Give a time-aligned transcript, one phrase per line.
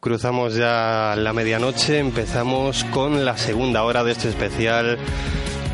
[0.00, 4.96] Cruzamos ya la medianoche, empezamos con la segunda hora de este especial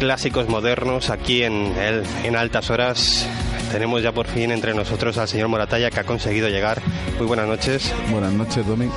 [0.00, 3.28] clásicos modernos aquí en, el, en altas horas.
[3.70, 6.82] Tenemos ya por fin entre nosotros al señor Moratalla que ha conseguido llegar.
[7.18, 7.94] Muy buenas noches.
[8.10, 8.88] Buenas noches, Domi.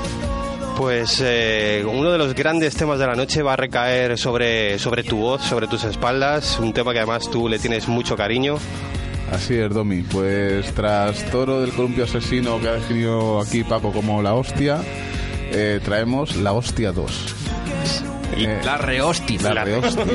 [0.75, 5.03] Pues eh, uno de los grandes temas de la noche va a recaer sobre, sobre
[5.03, 8.57] tu voz, sobre tus espaldas, un tema que además tú le tienes mucho cariño.
[9.31, 10.01] Así es, Domi.
[10.01, 14.81] Pues tras Toro del Columpio Asesino que ha definido aquí Paco como la hostia,
[15.51, 17.35] eh, traemos La Hostia 2.
[18.37, 19.53] Y Eh, la rehostia.
[19.53, 20.05] La rehostia.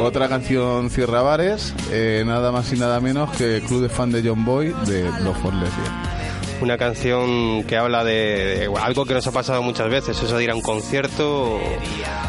[0.00, 4.22] Otra canción cierra bares, eh, nada más y nada menos que Club de Fan de
[4.26, 5.10] John Boy de
[5.42, 6.18] for Lesbian.
[6.60, 8.12] Una canción que habla de,
[8.68, 11.60] de algo que nos ha pasado muchas veces, eso de ir a un concierto,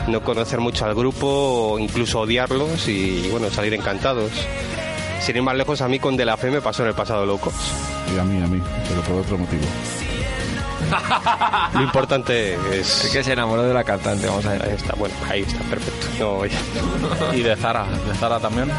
[0.08, 1.26] no conocer mucho al grupo,
[1.74, 4.32] o incluso odiarlos y, bueno, salir encantados.
[5.22, 7.26] Sin ir más lejos, a mí con De La Fe me pasó en el pasado
[7.26, 7.54] locos.
[8.16, 9.64] Y a mí, a mí, pero por otro motivo.
[11.74, 13.06] Lo importante es...
[13.06, 14.70] Es que se enamoró de la cantante, vamos a Ahí ver.
[14.74, 16.08] está, bueno, ahí está, perfecto.
[16.20, 17.34] No.
[17.36, 18.70] Y de Zara, de Zara también.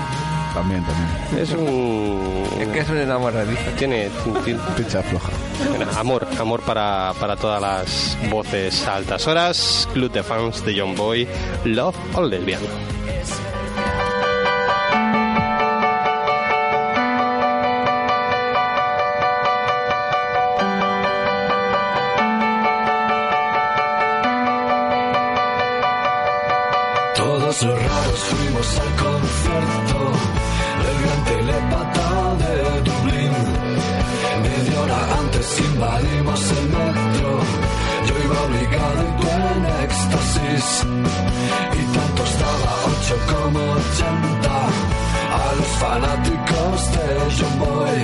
[0.54, 1.42] También, también.
[1.44, 2.44] Es un...
[2.60, 3.60] Es que es un enamoradizo.
[3.78, 4.10] Tiene,
[4.44, 5.28] tiene- Ficha floja.
[5.76, 9.88] Bueno, amor, amor para, para todas las voces a altas horas.
[9.92, 11.28] Club de fans de John Boy,
[11.64, 12.60] Love All Lesbian.
[27.50, 29.98] Los raros fuimos al concierto
[30.82, 32.06] del gran telepata
[32.42, 32.52] de
[32.88, 33.34] Dublín.
[34.42, 37.30] Media hora antes invadimos el metro.
[38.06, 40.66] Yo iba obligado y tú en éxtasis.
[41.74, 44.56] Y tanto estaba ocho como ochenta.
[45.34, 47.04] A los fanáticos de
[47.36, 48.00] John Boy.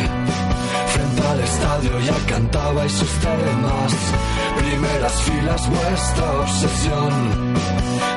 [0.96, 3.92] Frente al estadio ya cantabais sus temas.
[4.56, 7.12] Primeras filas, vuestra obsesión.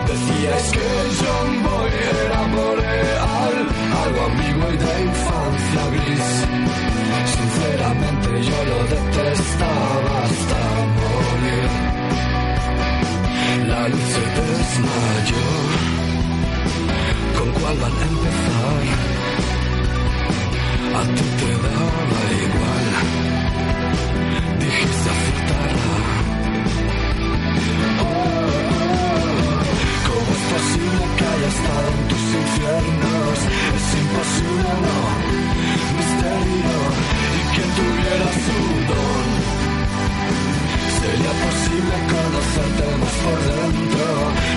[0.07, 0.87] Decíais que
[1.19, 1.91] John Boy
[2.23, 3.55] era boreal,
[4.03, 6.29] algo ambiguo y de infancia gris.
[7.35, 10.59] Sinceramente yo lo detestaba hasta
[10.99, 11.69] morir.
[13.71, 15.47] La luz se desmayó.
[17.37, 19.18] ¿Con cuál van a empezar?
[20.99, 22.87] A ti te daba igual.
[24.59, 25.99] Dijiste aceptarla.
[30.07, 33.37] ¿Cómo es posible que haya estado en tus infiernos?
[33.77, 34.99] Es imposible, no.
[35.95, 36.79] Misterio.
[37.37, 38.57] Y quien tuviera su
[38.91, 39.27] don.
[40.99, 44.07] Sería posible conocerte más por dentro.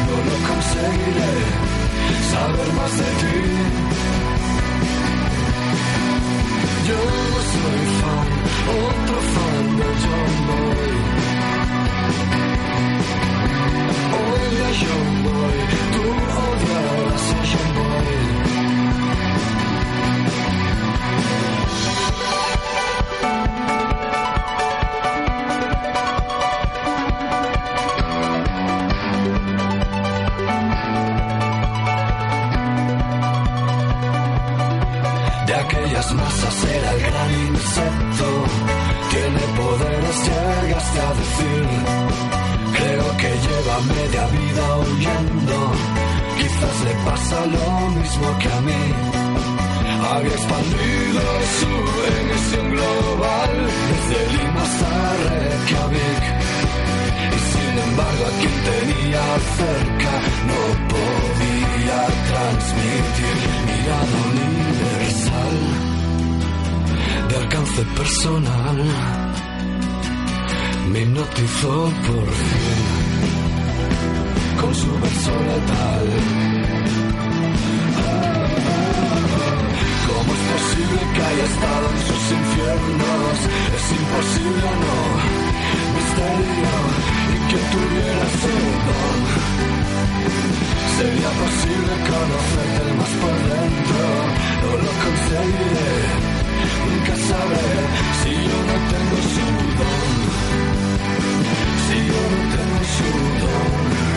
[0.09, 1.35] No lo conseguiré.
[2.33, 4.22] Saber más de ti.
[6.89, 7.01] Yo
[7.53, 8.29] soy fan,
[8.83, 10.91] otro fan de John Boy.
[14.23, 15.59] Odia John Boy,
[15.93, 16.05] tú
[16.43, 17.72] odiarás a John
[48.13, 48.83] mismo que a mí.
[50.13, 51.23] Había expandido
[51.59, 51.73] su
[52.19, 53.51] emisión global
[53.89, 54.93] desde Lima hasta
[55.23, 56.25] Reykjavik.
[57.33, 59.25] Y sin embargo a quien tenía
[59.61, 60.13] cerca
[60.51, 60.63] no
[60.93, 63.37] podía transmitir
[63.69, 65.57] mirada universal
[67.29, 68.79] de alcance personal.
[70.93, 71.75] Me hipnotizó
[72.07, 72.83] por fin
[74.61, 76.62] con su verso letal.
[80.97, 83.39] Estado en sus infiernos?
[83.77, 84.99] Es imposible, no.
[85.97, 86.75] Misterio
[87.33, 88.55] y que tuviera su
[88.89, 89.19] don.
[90.97, 94.03] Sería posible conocerte más por dentro.
[94.63, 95.93] No lo conseguiré.
[96.83, 97.71] Nunca sabré
[98.21, 99.47] si yo no tengo su
[99.79, 100.11] don.
[101.87, 103.09] Si yo no tengo su
[103.41, 104.12] John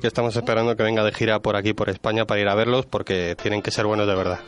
[0.00, 2.86] Que estamos esperando que venga de gira por aquí, por España, para ir a verlos,
[2.86, 4.40] porque tienen que ser buenos de verdad.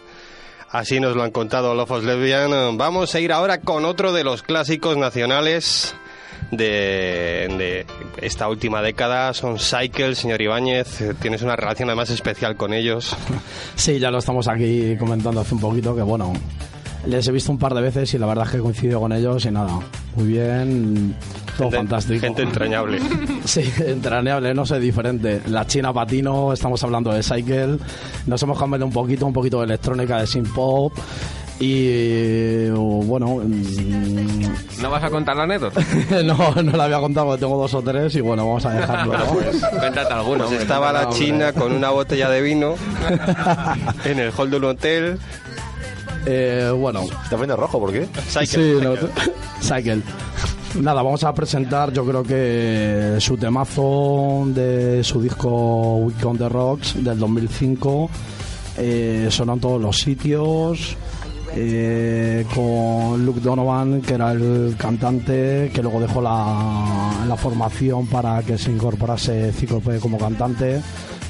[0.70, 2.78] Así nos lo han contado Lofos Lesbian.
[2.78, 5.94] Vamos a ir ahora con otro de los clásicos nacionales
[6.50, 7.86] de,
[8.22, 9.34] esta última década.
[9.34, 11.02] Son Cycle, señor Ibáñez.
[11.20, 13.16] Tienes una relación además especial con ellos.
[13.76, 16.32] Sí, ya lo estamos aquí comentando hace un poquito, que bueno,
[17.06, 19.44] les he visto un par de veces y la verdad es que coincido con ellos
[19.44, 19.78] y nada,
[20.16, 21.14] muy bien,
[21.56, 22.20] todo Gente- fantástico.
[22.20, 22.98] Gente entrañable.
[23.44, 25.42] Sí, entrañable, no sé, diferente.
[25.48, 27.76] La China Patino, estamos hablando de Cycle,
[28.26, 30.94] nos hemos cambiado un poquito, un poquito de electrónica, de synth pop
[31.60, 35.80] y bueno, mm, ¿No vas a contar la anécdota?
[36.24, 39.16] no, no la había contado, porque tengo dos o tres y bueno, vamos a dejarlo.
[39.16, 39.24] ¿no?
[39.78, 40.46] Cuéntate alguno.
[40.46, 42.74] Pues estaba la china con una botella de vino
[44.04, 45.18] en el hall de un hotel.
[46.26, 48.06] Eh, bueno, Te poniendo rojo, ¿por qué?
[48.28, 49.10] Cycle, Sí, no, Cycle.
[49.60, 50.02] Cycle.
[50.80, 56.48] Nada, vamos a presentar yo creo que su temazo de su disco Week on the
[56.48, 58.10] Rocks del 2005.
[58.78, 60.96] Eh, sonó en todos los sitios.
[61.56, 68.42] eh, con Luke Donovan, que era el cantante, que luego dejó la, la formación para
[68.42, 70.80] que se incorporase Cíclope como cantante,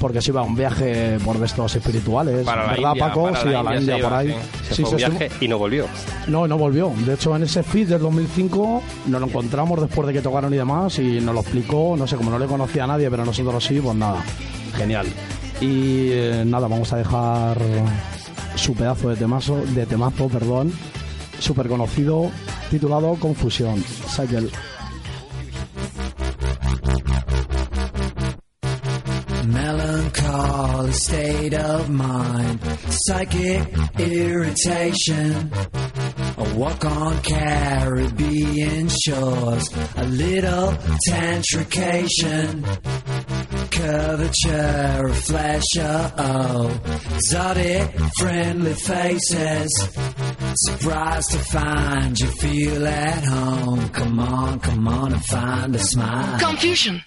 [0.04, 3.22] porque se iba a un viaje por de estos espirituales, Para ¿verdad India, Paco?
[3.30, 4.28] para sí, la a la India por ahí.
[4.28, 4.34] sí.
[4.68, 5.86] Se Sí, fue un se estuvo- viaje y no volvió.
[6.26, 6.92] no, no volvió.
[7.06, 10.58] De hecho, en ese feed del 2005 nos lo encontramos después de que tocaron y
[10.58, 11.94] demás y nos lo explicó.
[11.96, 14.22] No sé, como no le conocía a nadie, pero nosotros sí, pues nada.
[14.76, 15.06] Genial.
[15.62, 17.56] Y eh, nada, vamos a dejar
[18.56, 20.70] su pedazo de temazo, de temazo, perdón,
[21.38, 22.30] súper conocido,
[22.70, 23.82] titulado Confusión.
[23.82, 24.48] Cycle.
[30.92, 35.50] State of mind, psychic irritation.
[36.36, 40.72] A walk on Caribbean shores, a little
[41.08, 42.62] tantrication.
[43.70, 46.80] Curvature of flesh, oh,
[47.14, 49.70] exotic friendly faces.
[50.54, 53.88] Surprised to find you feel at home.
[53.88, 56.38] Come on, come on and find a smile.
[56.38, 57.02] Confusion.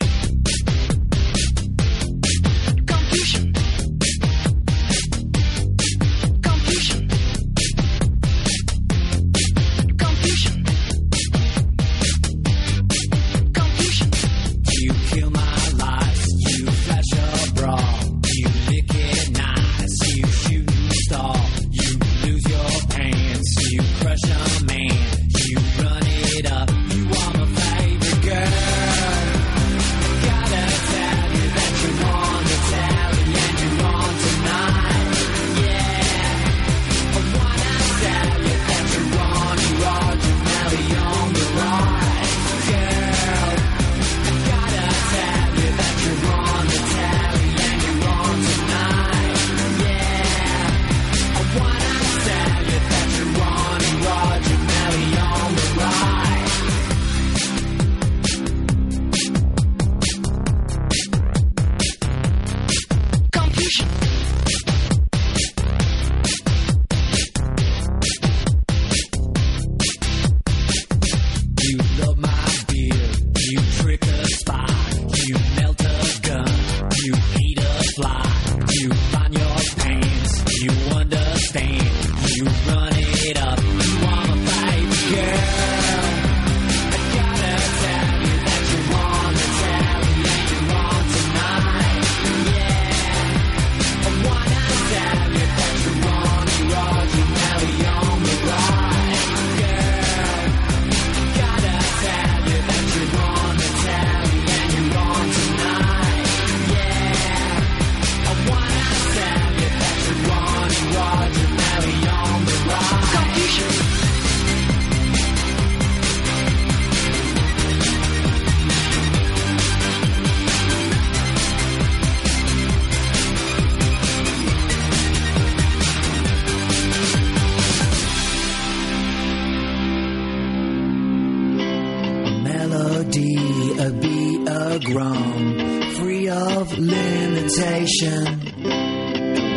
[133.79, 138.23] A beat, a groan, free of limitation.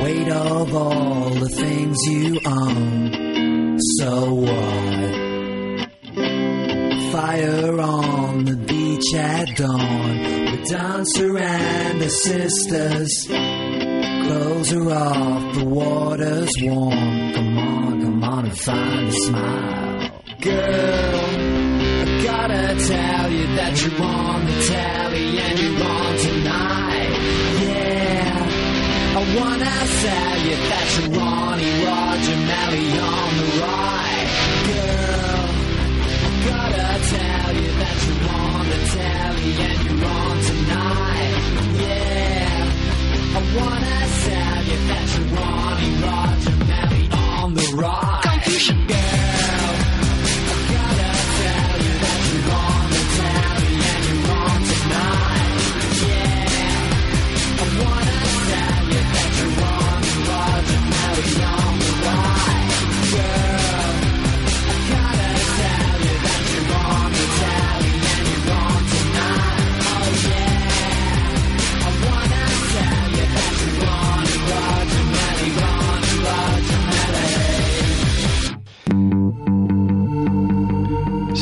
[0.03, 3.79] Weight of all the things you own.
[3.99, 5.11] So what?
[7.12, 10.19] Fire on the beach at dawn
[10.53, 13.27] The dancer and the sisters.
[13.27, 17.33] Clothes are off, the water's warm.
[17.33, 20.23] Come on, come on and find a smile.
[20.41, 21.30] Girl,
[22.04, 27.12] gotta tell you that you're on the tally and you're on tonight.
[27.66, 28.40] Yeah,
[29.16, 34.28] I wanna tell you that you're Ronnie Roger Melly on the right.
[34.71, 35.45] Girl,
[36.25, 41.35] I gotta tell you that you're on the tally and you're on tonight.
[41.85, 42.64] Yeah,
[43.37, 48.23] I wanna tell you that you're Ronnie Roger Melly on the right.
[48.23, 48.78] Confusion.
[48.87, 49.10] Girl,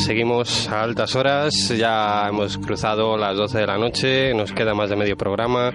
[0.09, 4.89] Seguimos a altas horas, ya hemos cruzado las 12 de la noche, nos queda más
[4.89, 5.71] de medio programa.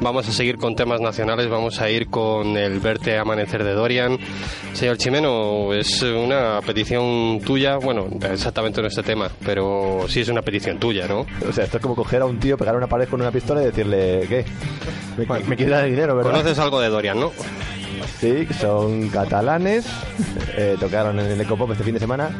[0.00, 4.18] Vamos a seguir con temas nacionales, vamos a ir con el Verte Amanecer de Dorian.
[4.72, 10.42] Señor Chimeno, es una petición tuya, bueno, exactamente no este tema, pero sí es una
[10.42, 11.24] petición tuya, ¿no?
[11.48, 13.30] O sea, esto es como coger a un tío, pegar a una pared con una
[13.30, 14.44] pistola y decirle, ¿qué?
[15.16, 16.32] Me, me quieres dar dinero, ¿verdad?
[16.32, 17.30] Conoces algo de Dorian, ¿no?
[18.20, 19.86] Sí, son catalanes,
[20.56, 22.30] eh, tocaron en el Ecopop este fin de semana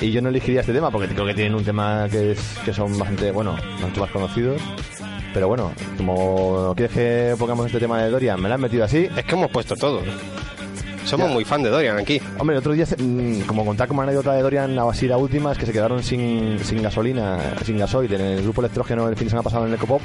[0.00, 2.72] y yo no elegiría este tema porque creo que tienen un tema que, es, que
[2.72, 4.60] son bastante, bueno, mucho más conocidos.
[5.34, 9.08] Pero bueno, como quieres que pongamos este tema de Dorian, me lo han metido así.
[9.16, 10.02] Es que hemos puesto todo.
[11.06, 11.32] Somos Ya.
[11.32, 12.20] muy fan de Dorian aquí.
[12.38, 15.16] Hombre, el otro día, se- mm, como contar como anécdota de Dorian, la así la
[15.16, 19.16] última, es que se quedaron sin, sin gasolina, sin gasoil en el grupo electrógeno el
[19.16, 20.02] fin de semana pasado en el Ecopop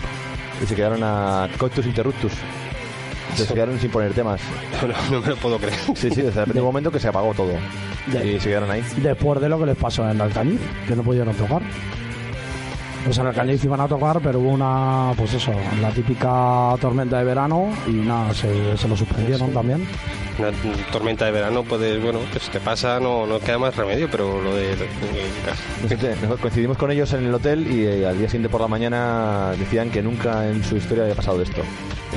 [0.64, 2.32] y se quedaron a coitus interruptus.
[3.36, 4.42] Se quedaron sin poner temas.
[4.82, 5.80] No, no me lo puedo creer.
[5.96, 7.52] Sí, sí, desde el momento que se apagó todo.
[8.12, 8.24] Ya.
[8.24, 8.84] Y se quedaron ahí.
[8.98, 11.62] Después de lo que les pasó en Alcañiz, que no pudieron tocar.
[13.06, 17.24] Pues en Alcañiz iban a tocar, pero hubo una, pues eso, la típica tormenta de
[17.24, 19.88] verano y nada, se, se lo suspendieron también.
[20.38, 20.52] Una
[20.92, 24.54] tormenta de verano, pues bueno, pues te pasa, no, no queda más remedio, pero lo
[24.54, 24.76] de...
[26.42, 29.90] Coincidimos con ellos en el hotel y eh, al día siguiente por la mañana decían
[29.90, 31.64] que nunca en su historia había pasado esto.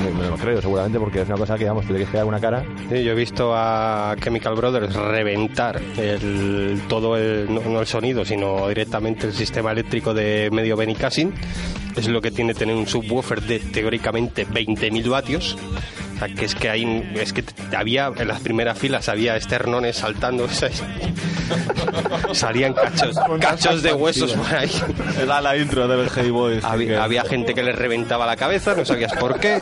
[0.03, 2.39] Me, me lo creo, seguramente, porque es una cosa que, vamos, te que dar una
[2.39, 2.63] cara.
[2.89, 8.23] Sí, yo he visto a Chemical Brothers reventar el, todo el, no, no el sonido,
[8.23, 11.33] sino directamente el sistema eléctrico de medio Benicassin.
[11.95, 15.57] Es lo que tiene tener un subwoofer de teóricamente 20.000 vatios.
[16.35, 17.43] Que es que hay, es que
[17.75, 20.47] había, en las primeras filas había esternones saltando.
[22.39, 24.71] salían cachos, cachos de huesos por ahí.
[25.21, 26.63] Era la intro de Hey Boys.
[26.63, 29.61] Había, había gente que le reventaba la cabeza, no sabías por qué.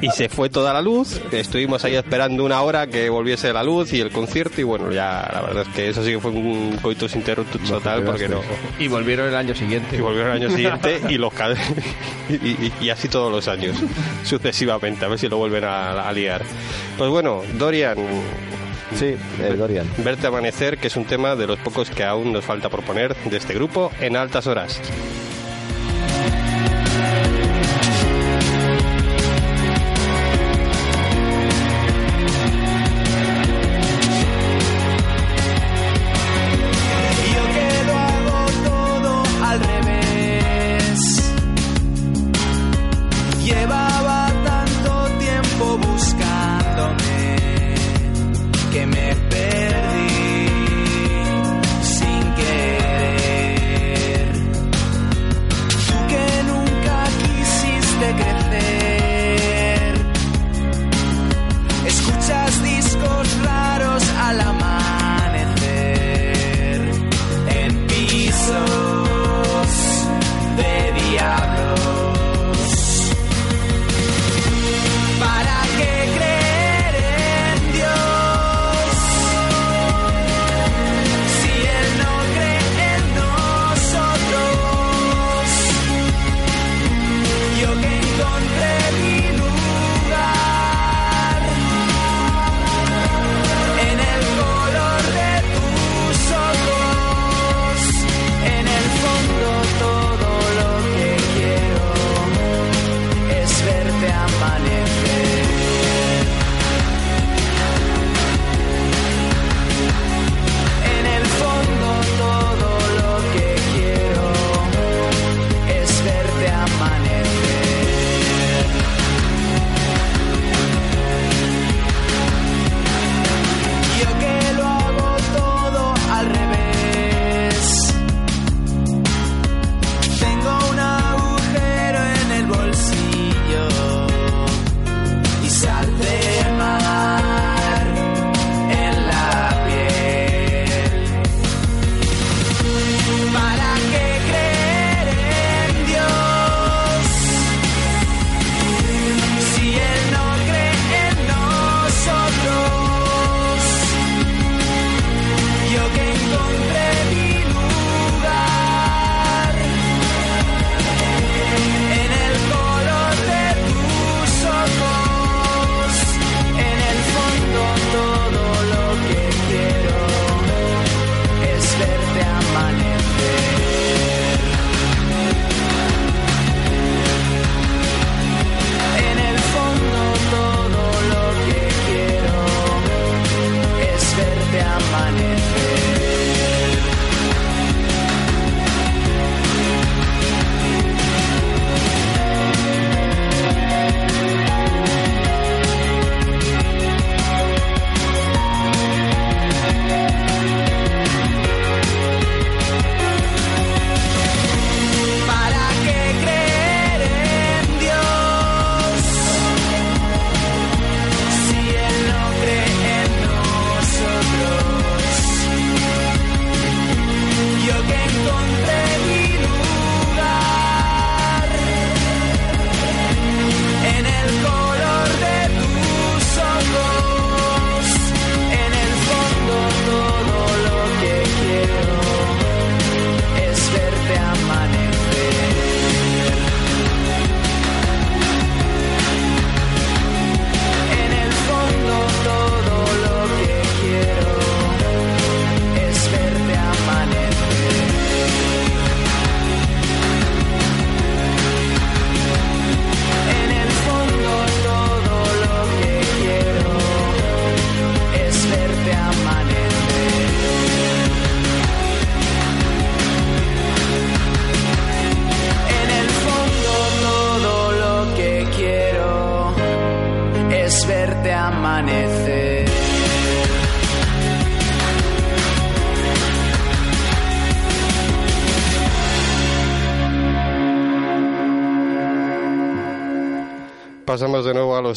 [0.00, 1.20] Y se fue toda la luz.
[1.32, 4.60] Estuvimos ahí esperando una hora que volviese la luz y el concierto.
[4.60, 8.02] Y bueno, ya la verdad es que eso sí que fue un coitus interruptus total,
[8.04, 8.40] porque no.
[8.78, 9.96] Y volvieron el año siguiente.
[9.96, 11.32] Y volvieron al año siguiente y los
[12.28, 13.76] y, y- y así todos los años,
[14.24, 16.42] sucesivamente, a ver si lo vuelven a, a liar.
[16.96, 17.96] Pues bueno, Dorian,
[18.94, 19.86] Sí, eh, Dorian.
[19.98, 23.14] verte amanecer, que es un tema de los pocos que aún nos falta por poner
[23.16, 24.80] de este grupo en altas horas.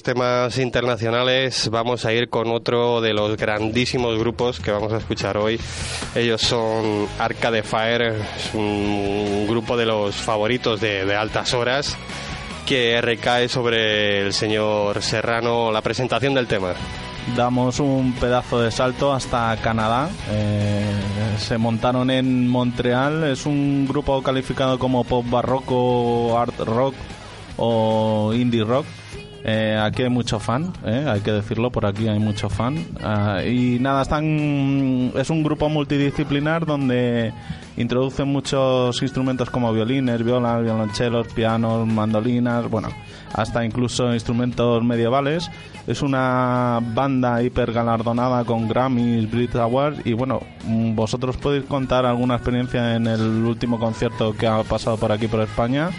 [0.10, 1.70] Temas internacionales.
[1.70, 5.60] Vamos a ir con otro de los grandísimos grupos que vamos a escuchar hoy.
[6.16, 11.96] Ellos son Arcade Fire, es un grupo de los favoritos de, de altas horas
[12.66, 16.74] que recae sobre el señor Serrano la presentación del tema.
[17.36, 20.10] Damos un pedazo de salto hasta Canadá.
[20.32, 20.92] Eh,
[21.38, 23.26] se montaron en Montreal.
[23.26, 26.96] Es un grupo calificado como pop barroco, art rock
[27.58, 28.88] o indie rock.
[29.44, 32.86] Eh, aquí hay mucho fan, eh, hay que decirlo, por aquí hay mucho fan.
[33.02, 37.34] Ah, y nada, están, es un grupo multidisciplinar donde
[37.78, 42.90] introducen muchos instrumentos como violines, violas, violonchelos, pianos, mandolinas, bueno,
[43.34, 45.50] hasta incluso instrumentos medievales.
[45.88, 50.42] Es una banda hiper galardonada con Grammys, Brit Awards y bueno,
[50.94, 55.40] vosotros podéis contar alguna experiencia en el último concierto que ha pasado por aquí por
[55.40, 55.90] España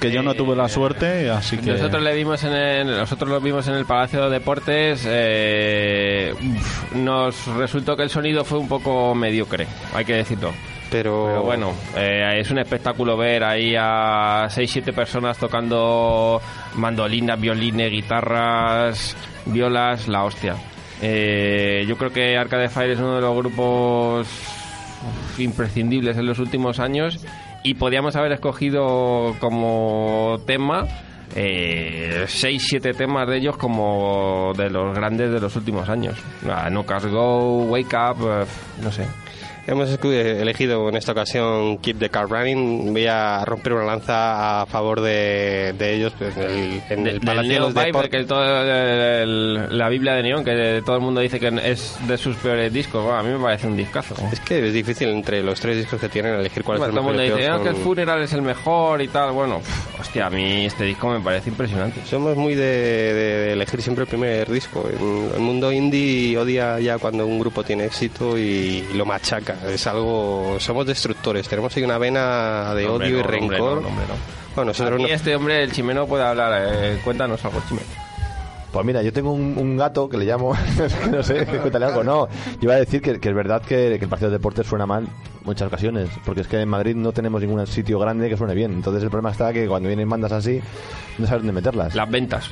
[0.00, 3.40] que yo no tuve la suerte, así que Nosotros le vimos en el, nosotros lo
[3.40, 5.04] vimos en el Palacio de Deportes.
[5.06, 10.52] eh, uf, nos resultó que el sonido fue un poco mediocre, hay que decirlo.
[10.90, 16.42] Pero, Pero bueno, eh, es un espectáculo ver ahí a 6-7 personas tocando
[16.74, 20.56] mandolinas, violines, guitarras, violas, la hostia.
[21.00, 24.26] Eh, yo creo que Arcade Fire es uno de los grupos
[25.38, 27.24] imprescindibles en los últimos años
[27.62, 30.86] y podíamos haber escogido como tema
[31.34, 36.16] 6-7 temas de ellos como de los grandes de los últimos años.
[36.48, 38.44] Ah, No Cars Go, Wake Up, eh,
[38.82, 39.06] no sé.
[39.70, 42.92] Hemos elegido en esta ocasión Keep the Car Running.
[42.92, 47.10] Voy a romper una lanza a favor de, de ellos pues, en el, en De-
[47.10, 48.26] el Palacio de los Deportes.
[48.28, 53.04] la Biblia de Neon, que todo el mundo dice que es de sus peores discos.
[53.04, 54.16] Bueno, a mí me parece un discazo.
[54.32, 56.98] Es que es difícil entre los tres discos que tienen elegir cuál es el todo
[56.98, 57.20] el mejor.
[57.28, 57.48] mundo dice.
[57.48, 59.30] "Ah, que el Funeral es el mejor y tal.
[59.32, 62.00] Bueno, pff, hostia, a mí este disco me parece impresionante.
[62.06, 64.84] Somos muy de, de- de elegir siempre el primer disco.
[64.88, 69.54] El, el mundo indie odia ya cuando un grupo tiene éxito y, lo machaca.
[69.68, 70.56] Es algo.
[70.60, 71.48] Somos destructores.
[71.48, 73.82] Tenemos ahí una vena de odio y no, rencor.
[73.82, 74.14] no, hombre, no.
[74.54, 76.62] Bueno, nosotros Aquí no- este hombre, el chimeno, puede hablar.
[76.72, 77.86] eh, cuéntanos algo, chimeno.
[78.72, 80.56] Pues mira, yo tengo un, un gato que le llamo,
[81.10, 82.28] no sé, cuéntale algo, no.
[82.28, 84.86] Yo iba a decir que, que es verdad que, que el partido de deportes suena
[84.86, 85.08] mal
[85.44, 88.72] muchas ocasiones, porque es que en Madrid no tenemos ningún sitio grande que suene bien.
[88.72, 90.60] Entonces el problema está que cuando vienen bandas así,
[91.18, 91.94] no sabes dónde meterlas.
[91.96, 92.48] Las ventas.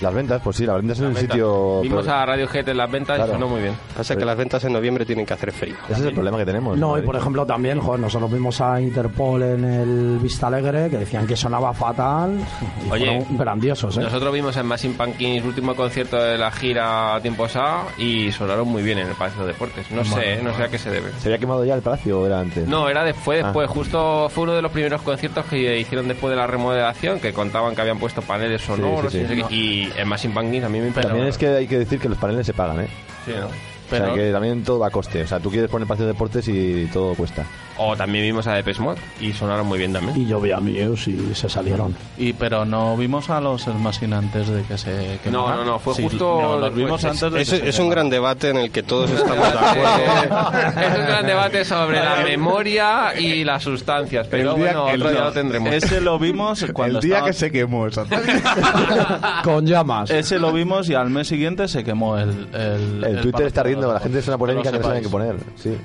[0.00, 1.80] Las ventas, pues sí, las ventas en un sitio...
[1.82, 3.32] Vimos a Radiohead en las ventas Claro.
[3.32, 3.74] y sonó muy bien.
[3.96, 5.74] Pasa que las ventas en noviembre tienen que hacer frío.
[5.88, 6.74] Ese es el problema que tenemos.
[6.74, 10.88] en No, y por ejemplo también, joder, nosotros vimos a Interpol en el Vista Alegre
[10.90, 12.38] que decían que sonaba fatal
[12.86, 14.00] y Oye, fueron grandiosos, ¿eh?
[14.00, 18.68] Nosotros vimos en Machine Pumpkins último concierto de la gira a tiempo SA y sonaron
[18.68, 19.90] muy bien en el Palacio de Deportes.
[19.90, 21.10] No sé, eh, no sé a qué se debe.
[21.18, 22.66] ¿Se había quemado ya el palacio o era antes?
[22.66, 23.44] No, era de- fue Ah.
[23.44, 27.32] después, justo fue uno de los primeros conciertos que hicieron después de la remodelación, que
[27.32, 29.18] contaban que habían puesto paneles sonoros sí, sí.
[29.18, 30.90] y no sé qué, y en Machine Pumpkins a mí me.
[30.90, 32.88] También es que hay que decir que los paneles se pagan, ¿eh?
[33.24, 33.46] Sí, ¿no?
[33.46, 35.22] o sea, que también todo va a coste.
[35.22, 37.44] O sea, tú quieres poner partido de deportes y todo cuesta.
[37.82, 40.14] O también vimos a Depeche Mode y sonaron muy bien también.
[40.20, 41.96] Y yo vi a Muse y se salieron.
[42.18, 45.56] Y pero no vimos a los Smashing antes de que se No, quemaran.
[45.56, 46.84] no, no, fue Sí, justo no, los después.
[46.84, 47.90] vimos Es- antes de Es, que se es un quemaran.
[47.90, 50.80] gran debate en el que todos estamos de acuerdo.
[50.80, 55.00] es un gran debate sobre la memoria y las sustancias, pero El día- bueno, el
[55.00, 55.72] otro día día- lo tendremos.
[55.72, 57.86] Ese lo vimos cuando el día estaba- que se quemó
[59.44, 60.10] Con llamas.
[60.10, 62.48] Ese lo vimos y al mes siguiente se quemó el...
[62.52, 65.36] El, El, Twitter está riendo, la gente es una polémica que no saben qué poner
[65.36, 65.46] poner.
[65.56, 65.76] Sí.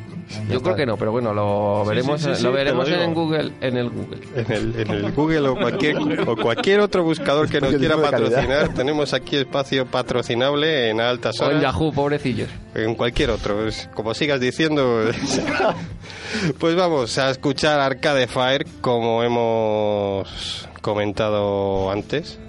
[0.49, 2.95] Yo creo que no, pero bueno, lo Sí, veremos, sí, sí, sí, lo veremos lo
[3.01, 3.13] en.
[3.13, 4.19] Google, en el Google.
[4.35, 8.73] En el, en el Google o cualquier, o cualquier otro buscador que nos quiera patrocinar,
[8.73, 11.61] tenemos aquí espacio patrocinable en altas O en horas.
[11.61, 12.49] Yahoo, pobrecillos.
[12.73, 15.03] En cualquier otro, como sigas diciendo.
[16.59, 22.39] pues vamos a escuchar Arcade Fire como hemos comentado antes.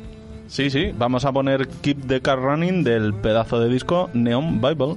[0.48, 4.96] Sí, sí, vamos a poner Keep the Car Running del pedazo de disco Neon Bible.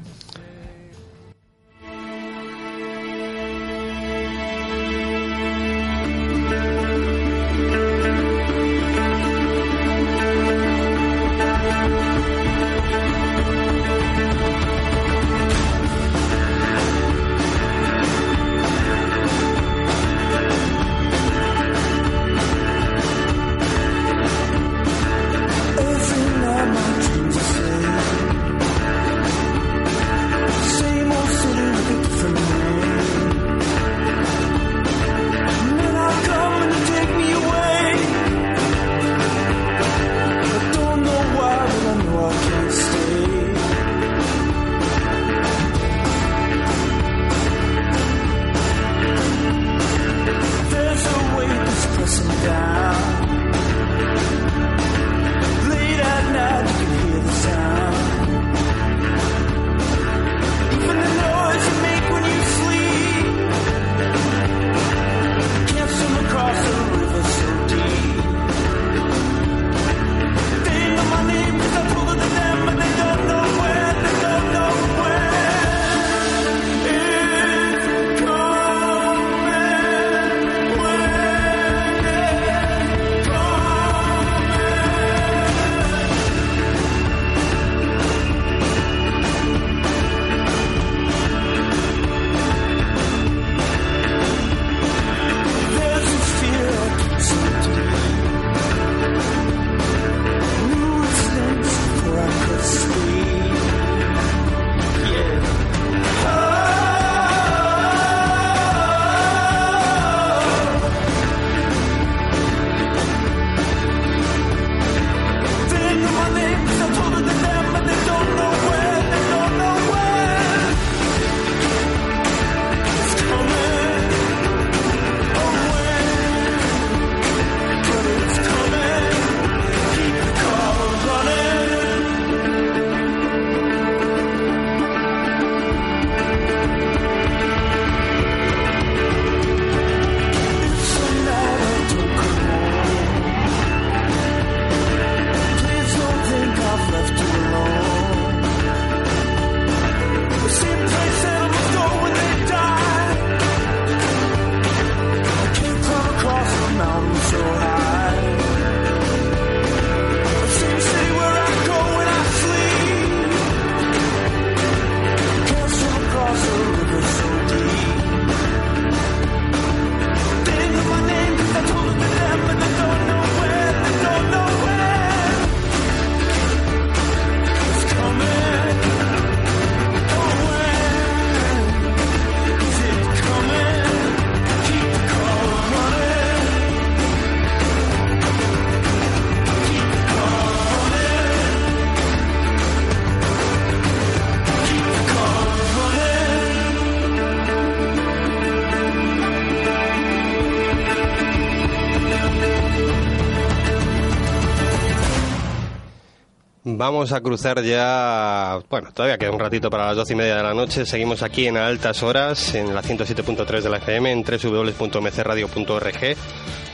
[206.92, 208.58] Vamos a cruzar ya.
[208.68, 210.88] Bueno, todavía queda un ratito para las doce y media de la noche.
[210.88, 216.18] Seguimos aquí en altas horas, en la 107.3 de la FM, en www.mcradio.org.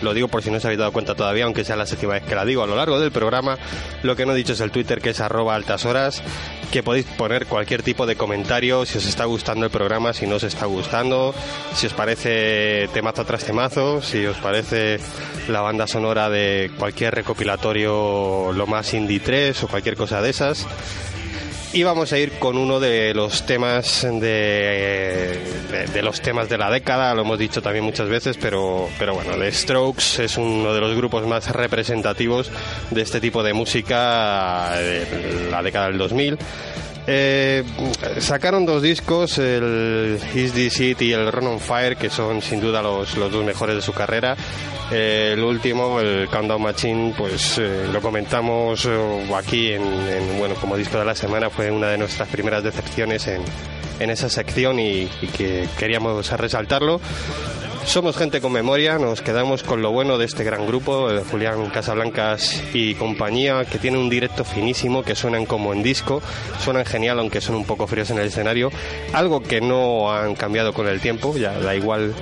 [0.01, 2.23] Lo digo por si no se habéis dado cuenta todavía, aunque sea la séptima vez
[2.23, 3.57] que la digo a lo largo del programa.
[4.03, 6.21] Lo que no he dicho es el Twitter, que es arroba altas horas,
[6.71, 10.35] que podéis poner cualquier tipo de comentario, si os está gustando el programa, si no
[10.35, 11.33] os está gustando,
[11.73, 14.99] si os parece temazo tras temazo, si os parece
[15.47, 20.67] la banda sonora de cualquier recopilatorio, lo más indie 3 o cualquier cosa de esas.
[21.75, 26.57] Y vamos a ir con uno de los temas de, de, de los temas de
[26.57, 30.73] la década, lo hemos dicho también muchas veces, pero, pero bueno, The Strokes es uno
[30.73, 32.49] de los grupos más representativos
[32.91, 36.37] de este tipo de música de la década del 2000.
[37.07, 37.63] Eh,
[38.19, 42.59] sacaron dos discos, el Is This It y el Run on Fire, que son sin
[42.59, 44.35] duda los, los dos mejores de su carrera.
[44.91, 49.83] Eh, el último, el Countdown Machine, pues eh, lo comentamos eh, aquí en,
[50.37, 53.41] bueno, como disco de la semana, fue una de nuestras primeras decepciones en,
[53.99, 57.01] en esa sección y, y que queríamos resaltarlo.
[57.85, 62.61] Somos gente con memoria, nos quedamos con lo bueno de este gran grupo, Julián Casablancas
[62.73, 66.21] y compañía, que tiene un directo finísimo, que suenan como en disco,
[66.59, 68.71] suenan genial aunque son un poco fríos en el escenario,
[69.13, 72.13] algo que no han cambiado con el tiempo, ya da igual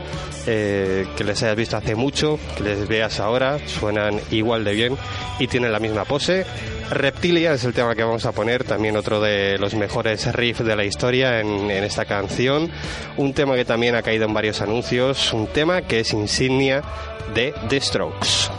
[0.45, 4.97] eh, que les hayas visto hace mucho, que les veas ahora, suenan igual de bien
[5.39, 6.45] y tienen la misma pose.
[6.89, 10.76] Reptilia es el tema que vamos a poner, también otro de los mejores riffs de
[10.76, 12.69] la historia en, en, esta canción.
[13.15, 16.83] Un tema que también ha caído en varios anuncios, un tema que es insignia
[17.33, 18.49] de The Strokes.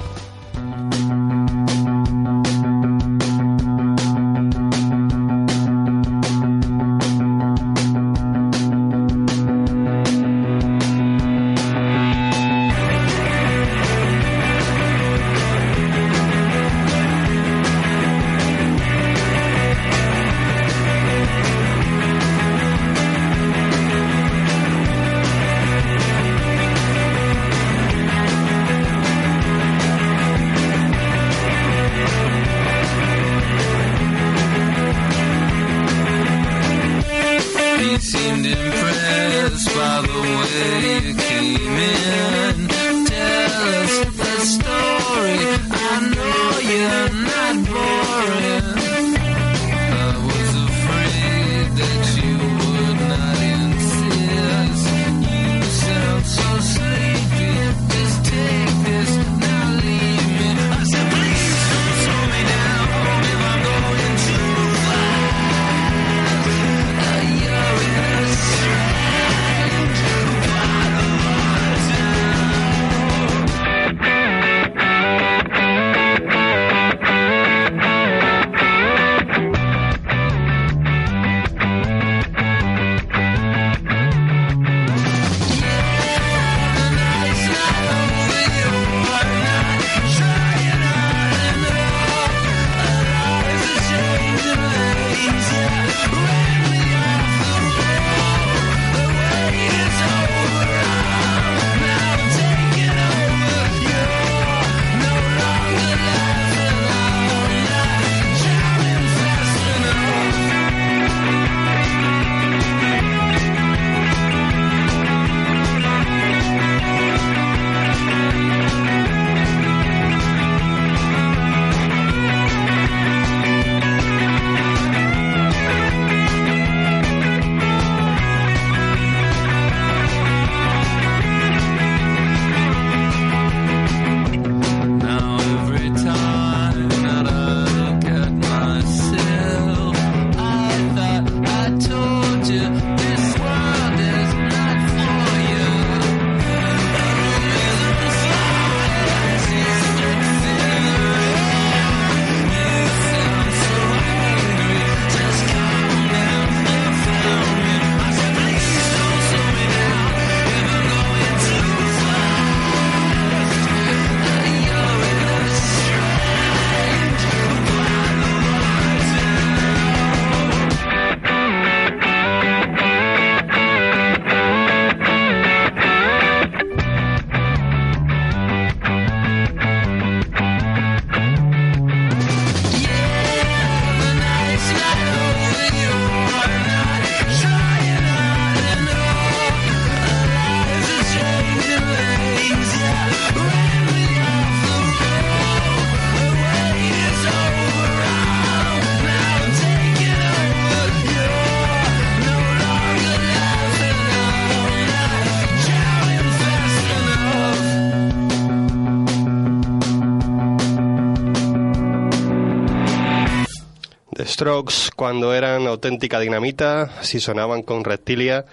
[214.35, 218.44] Strokes cuando eran auténtica dinamita, si sonaban con Reptilia.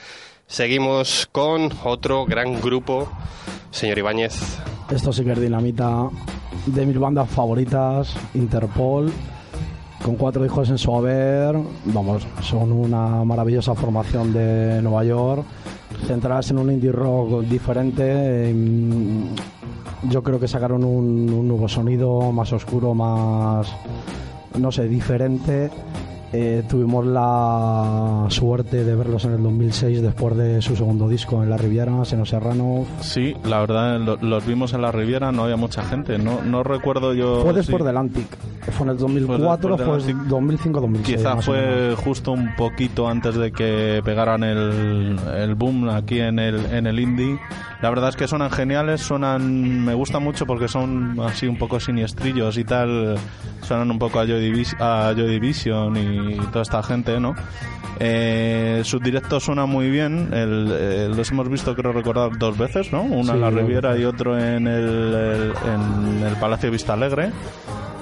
[0.46, 3.10] Seguimos con otro gran grupo,
[3.72, 4.60] señor Ibáñez.
[4.92, 6.08] Esto sí que es dinamita
[6.68, 9.12] de mis bandas favoritas, Interpol,
[10.06, 11.56] con cuatro hijos en su haber.
[11.86, 15.44] Vamos, son una maravillosa formación de Nueva York,
[16.06, 18.52] centradas en un indie rock diferente.
[18.52, 19.30] em,
[20.12, 23.68] Yo creo que sacaron un, un nuevo sonido más oscuro, más,
[24.58, 25.70] no sé, diferente.
[26.34, 31.50] Eh, tuvimos la suerte de verlos en el 2006 después de su segundo disco en
[31.50, 32.86] La Riviera, Seno Serrano.
[33.02, 36.18] Sí, la verdad, lo- los vimos en la Riviera, no había mucha gente.
[36.18, 37.42] No, no recuerdo yo.
[37.42, 37.86] Fue después sí.
[37.88, 38.28] del Antic.
[38.72, 41.02] Fue en el 2004, después fue del 2005-2006.
[41.04, 41.96] Quizá más o menos.
[41.96, 46.88] fue justo un poquito antes de que pegaran el, el boom aquí en el, en
[46.88, 47.40] el indie.
[47.82, 51.80] La verdad es que suenan geniales, suenan, me gusta mucho porque son así un poco
[51.80, 53.16] siniestrillos y tal,
[53.64, 56.21] suenan un poco a Joy, Divis- a Joy Division y
[56.52, 57.36] toda esta gente, ¿no?
[58.00, 62.92] Eh, sus directos suenan muy bien, el- eh, los hemos visto creo recordar dos veces,
[62.92, 63.04] ¿no?
[63.04, 67.32] Una Sí, en la Riviera y otro en el, el- en el Palacio Vista Alegre.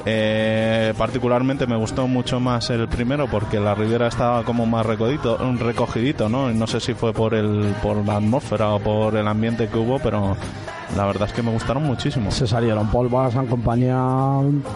[0.06, 5.38] Eh, particularmente me gustó mucho más el primero porque la Riviera estaba como más recogidito,
[5.60, 6.52] recogidito, ¿no?
[6.52, 10.00] No sé si fue por el por la atmósfera o por el ambiente que hubo,
[10.00, 10.38] pero
[10.96, 12.32] la verdad es que me gustaron muchísimo.
[12.32, 12.88] Se salieron.
[12.88, 13.96] Paul Bass en compañía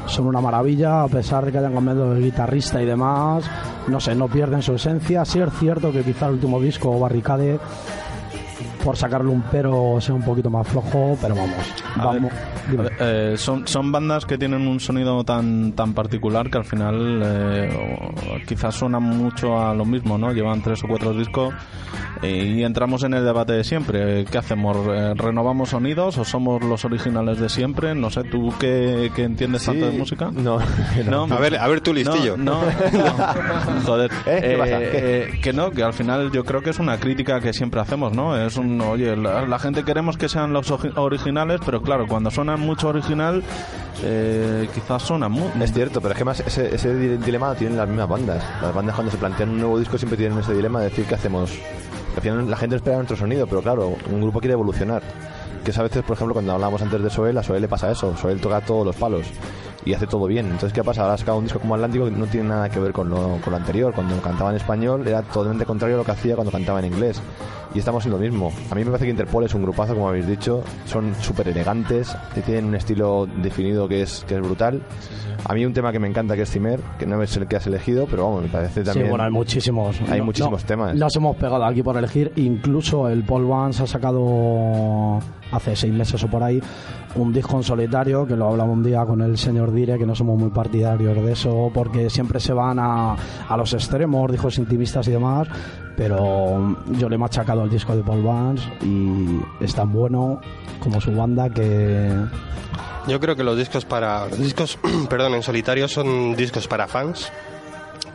[0.05, 3.45] son una maravilla, a pesar de que hayan cambiado de guitarrista y demás.
[3.87, 5.25] No sé, no pierden su esencia.
[5.25, 7.59] Sí es cierto que quizá el último disco, Barricade,
[8.83, 11.55] por sacarle un pero, sea un poquito más flojo, pero vamos.
[11.95, 12.31] Vamos.
[12.69, 17.21] ver, eh, son, son bandas que tienen un sonido tan, tan particular que al final
[17.23, 17.69] eh,
[18.47, 20.31] quizás suenan mucho a lo mismo, ¿no?
[20.33, 21.53] Llevan tres o cuatro discos
[22.21, 24.25] y entramos en el debate de siempre.
[24.25, 24.77] ¿Qué hacemos?
[24.89, 27.93] Eh, ¿Renovamos sonidos o somos los originales de siempre?
[27.95, 30.31] No sé, ¿tú qué, qué entiendes tanto de música?
[30.43, 30.59] No,
[31.27, 32.37] No, A ver, a ver tu listillo.
[32.37, 33.81] No, no, no.
[33.85, 34.11] joder.
[34.25, 34.39] ¿Eh?
[34.41, 34.77] ¿Qué Eh, pasa?
[34.79, 34.89] ¿Qué?
[34.93, 38.13] eh, que no, que al final yo creo que es una crítica que siempre hacemos,
[38.13, 38.37] ¿no?
[38.37, 42.89] Es un, oye, la, gente queremos que sean los originales, pero claro, cuando suenan mucho
[42.89, 43.43] original,
[44.03, 45.51] eh, quizás suenan mucho.
[45.61, 48.43] Es cierto, pero es que más ese, ese di- dilema tienen las mismas bandas.
[48.61, 51.15] Las bandas cuando se plantean un nuevo disco siempre tienen ese dilema de decir qué
[51.15, 51.51] hacemos.
[52.15, 55.01] Al final la gente espera nuestro sonido, pero claro, un grupo quiere evolucionar.
[55.63, 57.89] Que es a veces, por ejemplo, cuando hablábamos antes de Soel, a Soel le pasa
[57.91, 58.15] eso.
[58.17, 59.25] Soel toca todos los palos
[59.85, 60.45] y hace todo bien.
[60.45, 61.01] Entonces, ¿qué pasa?
[61.01, 63.37] Ahora ha sacado un disco como Atlántico que no tiene nada que ver con lo,
[63.43, 63.93] con lo anterior.
[63.93, 67.21] Cuando cantaba en español era totalmente contrario a lo que hacía cuando cantaba en inglés.
[67.75, 68.51] Y estamos en lo mismo.
[68.69, 70.63] A mí me parece que Interpol es un grupazo, como habéis dicho.
[70.85, 72.15] Son súper elegantes,
[72.45, 74.81] tienen un estilo definido que es, que es brutal.
[75.45, 77.55] A mí un tema que me encanta que es Cimer, que no es el que
[77.55, 79.07] has elegido, pero vamos, me parece también...
[79.07, 79.99] Sí, bueno, hay muchísimos.
[80.07, 80.95] Hay No- muchísimos no, temas.
[80.95, 82.31] Nos hemos pegado aquí por elegir.
[82.35, 85.19] Incluso el Paul Vance ha sacado
[85.53, 86.61] hace seis meses o por ahí
[87.15, 90.15] un disco en solitario que lo hablamos un día con el señor Dire que no
[90.15, 93.15] somos muy partidarios de eso porque siempre se van a,
[93.47, 95.47] a los extremos, discos intimistas y demás.
[95.95, 100.41] Pero yo le he machacado el disco de Paul Vance y es tan bueno
[100.79, 102.11] como su banda que
[103.07, 107.31] Yo creo que los discos para discos, perdón, en solitario son discos para fans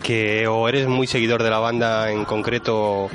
[0.03, 3.09] que o eres muy seguidor de la banda en concreto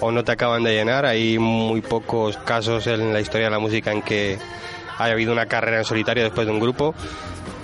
[0.00, 1.06] o no te acaban de llenar.
[1.06, 4.38] Hay muy pocos casos en la historia de la música en que
[4.98, 6.94] haya habido una carrera en solitario después de un grupo.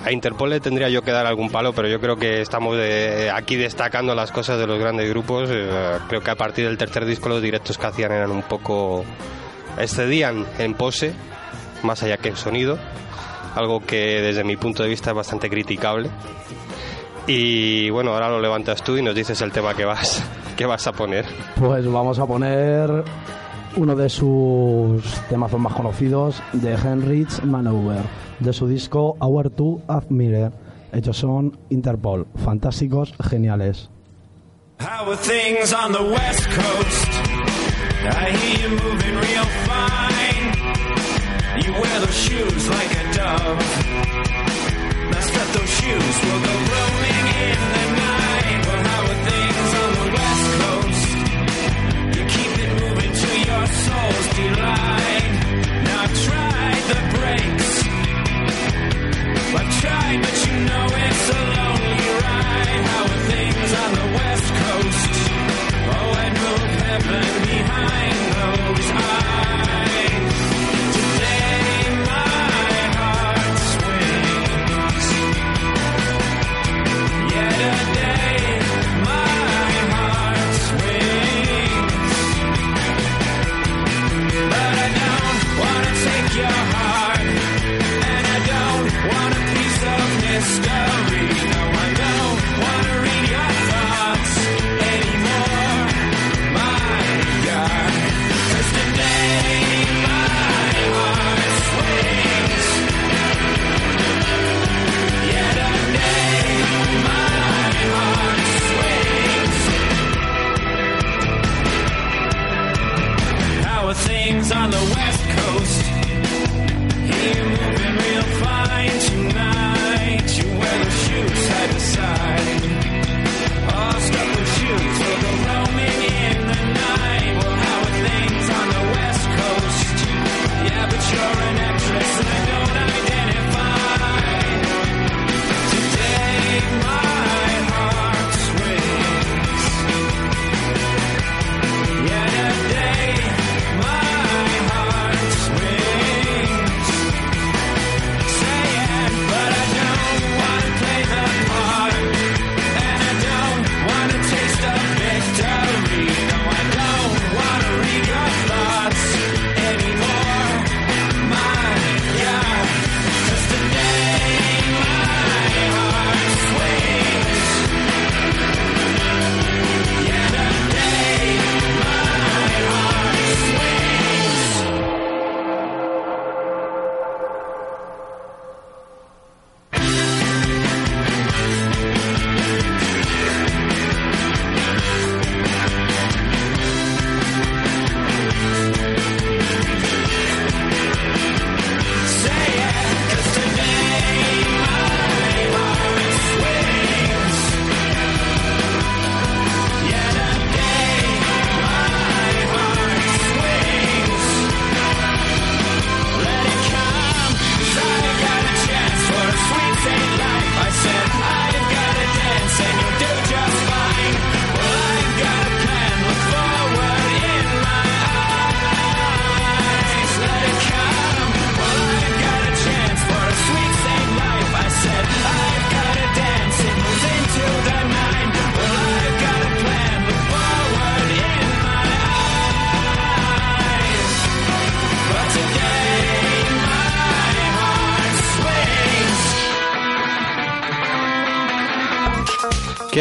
[0.04, 3.30] A Interpol le tendría yo que dar algún palo, pero yo creo que estamos de-
[3.32, 5.48] aquí destacando las cosas de los grandes grupos.
[5.52, 5.68] Eh,
[6.08, 9.04] creo que a partir del tercer disco los directos que hacían eran un poco...
[9.78, 11.14] excedían en pose,
[11.82, 12.78] más allá que en sonido
[13.54, 16.08] algo que desde mi punto de vista es bastante criticable.
[17.26, 20.22] Y bueno, ahora lo levantas tú y nos dices el tema que vas,
[20.56, 21.24] que vas a poner.
[21.58, 23.04] Pues vamos a poner
[23.76, 28.02] uno de sus temazos más conocidos de Heinrich Maneuver,
[28.40, 30.50] de su disco Hour to Admire.
[30.92, 33.88] Ellos son Interpol, fantásticos, geniales.
[34.78, 37.08] How are things on the West Coast?
[38.04, 40.52] I hear you moving real fine.
[41.64, 43.91] You wear those shoes like a dove.
[54.34, 54.71] Delight.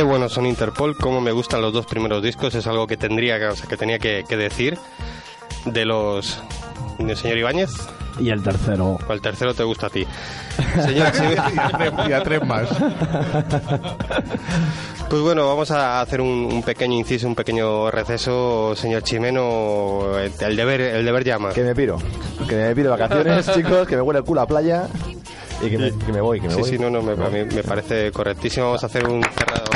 [0.02, 3.38] Qué buenos son Interpol, cómo me gustan los dos primeros discos, es algo que tendría
[3.38, 4.76] que, o sea, que tenía que, que decir
[5.66, 6.42] de los
[6.98, 7.70] del señor Ibáñez.
[8.20, 8.98] Y el tercero.
[9.08, 10.08] O el tercero te gusta a ti.
[10.82, 11.12] Señor
[12.10, 12.68] y a tres más.
[15.08, 20.18] Pues bueno, vamos a hacer un, un pequeño inciso, un pequeño receso, señor Chimeno.
[20.18, 21.50] El, el deber, el deber llama.
[21.52, 21.98] Que me piro.
[22.50, 24.88] Que me piro vacaciones, chicos, que me huele el culo a playa
[25.62, 26.70] y que me, que me voy, que me Sí, voy.
[26.72, 28.66] sí, no, no, me, a mí me parece correctísimo.
[28.68, 29.71] Vamos a hacer un cerrado.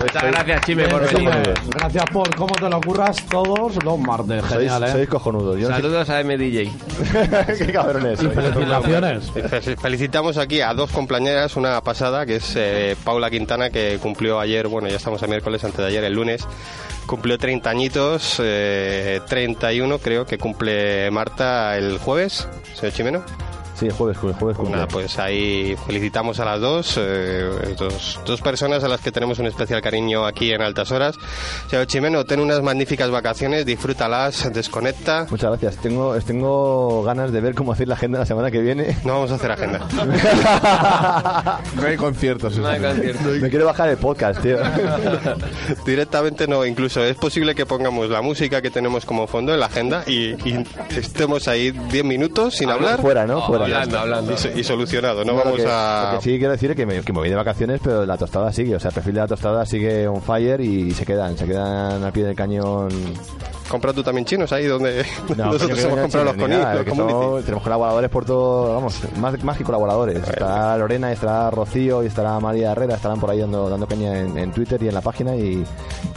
[0.00, 1.30] Muchas gracias, Chime, por venir.
[1.68, 4.44] Gracias por cómo te lo curras todos los martes.
[4.46, 4.92] Genial, ¿eh?
[4.92, 5.58] sois cojonudos.
[5.58, 7.58] Yo no sé- Saludos a MDJ.
[7.66, 8.18] Qué cabrones.
[8.18, 9.30] Felicitaciones.
[9.30, 14.40] Fe- Felicitamos aquí a dos compañeras, una pasada, que es eh, Paula Quintana, que cumplió
[14.40, 16.46] ayer, bueno, ya estamos a miércoles, antes de ayer, el lunes,
[17.06, 23.22] cumplió 30 añitos, eh, 31 creo que cumple Marta el jueves, señor Chimeno.
[23.80, 24.74] Sí, el jueves, el jueves cumple.
[24.74, 29.38] Nada, pues ahí felicitamos a las dos, eh, dos, dos personas a las que tenemos
[29.38, 31.16] un especial cariño aquí en Altas Horas.
[31.70, 35.26] Señor Chimeno, ten unas magníficas vacaciones, disfrútalas, desconecta.
[35.30, 35.76] Muchas gracias.
[35.78, 38.98] Tengo, tengo ganas de ver cómo hacer la agenda la semana que viene.
[39.02, 39.80] No vamos a hacer agenda.
[41.74, 42.58] No hay conciertos.
[42.58, 43.12] No hay esta noche.
[43.14, 43.40] concierto.
[43.40, 44.58] Me quiero bajar el podcast, tío.
[45.86, 49.66] Directamente no, incluso es posible que pongamos la música que tenemos como fondo en la
[49.66, 53.46] agenda y, y estemos ahí 10 minutos sin hablar Fuera, ¿no?
[53.46, 53.69] Fuera.
[53.72, 54.34] Hablando, hablando.
[54.54, 55.24] y, y solucionado.
[55.24, 56.10] No vamos que, a...
[56.12, 58.16] lo que sí quiero decir es que me, que me voy de vacaciones, pero la
[58.16, 58.76] tostada sigue.
[58.76, 62.02] O sea, el perfil de la tostada sigue on fire y se quedan, se quedan
[62.02, 62.88] al pie del cañón.
[63.68, 65.04] Compra tú también chinos ahí donde
[65.36, 69.62] No, nosotros hemos no comprado los, chinos tenemos colaboradores por todo, vamos, más, más que
[69.62, 70.16] colaboradores.
[70.16, 74.36] Estará Lorena, estará Rocío y estará María Herrera, estarán por ahí dando, dando caña en,
[74.36, 75.64] en Twitter y en la página y,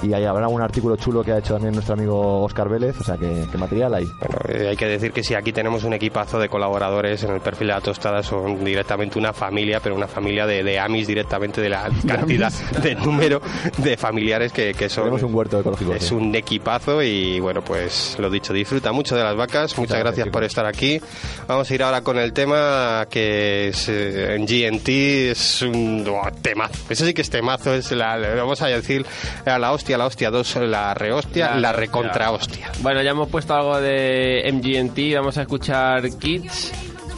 [0.01, 3.03] y ahí habrá algún artículo chulo que ha hecho también nuestro amigo Oscar Vélez, o
[3.03, 4.05] sea que, que material hay.
[4.05, 7.41] Bueno, eh, hay que decir que si aquí tenemos un equipazo de colaboradores en el
[7.43, 11.61] perfil de la tostada, son directamente una familia, pero una familia de, de amis directamente
[11.61, 13.41] de la cantidad, de número
[13.77, 15.05] de familiares que, que son.
[15.05, 15.93] Tenemos un huerto ecológico.
[15.93, 16.13] Es sí.
[16.13, 19.77] un equipazo y bueno, pues lo dicho, disfruta mucho de las vacas.
[19.77, 20.99] Muchas gracias, gracias por estar aquí.
[21.47, 24.89] Vamos a ir ahora con el tema que es, eh, en GNT
[25.31, 26.73] es un oh, temazo.
[26.89, 27.73] Eso sí que es temazo.
[27.73, 29.05] Es la, vamos a decir
[29.45, 31.79] a la hostia, la hostia 2, la rehostia, La la, hostia.
[31.79, 32.71] recontra hostia.
[32.81, 35.15] Bueno, ya hemos puesto algo de MGMT.
[35.15, 36.71] Vamos a escuchar Kids,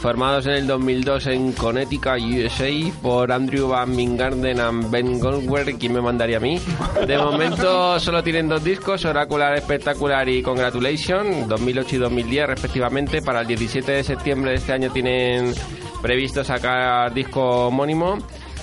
[0.06, 2.70] formados en el 2002 en Connecticut, USA,
[3.02, 5.76] por Andrew Van Mingarden and Ben Goldberg.
[5.80, 6.60] ¿Quién me mandaría a mí?
[7.08, 13.20] De momento solo tienen dos discos, Oracular Espectacular y Congratulation, 2008 y 2010 respectivamente.
[13.20, 15.52] Para el 17 de septiembre de este año tienen
[16.00, 18.18] previsto sacar disco homónimo.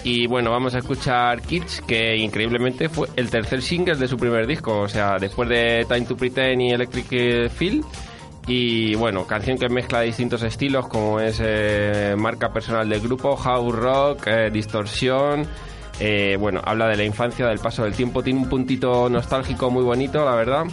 [0.06, 4.48] Y bueno, vamos a escuchar Kids, que increíblemente fue el tercer single de su primer
[4.48, 4.80] disco.
[4.80, 7.84] O sea, después de Time to Pretend y Electric Feel.
[8.48, 13.74] Y bueno, canción que mezcla distintos estilos como es eh, marca personal del grupo, house
[13.76, 15.48] rock, eh, distorsión.
[16.00, 18.22] eh, bueno, habla de la infancia, del paso del tiempo.
[18.24, 20.66] Tiene un puntito nostálgico muy bonito, la verdad.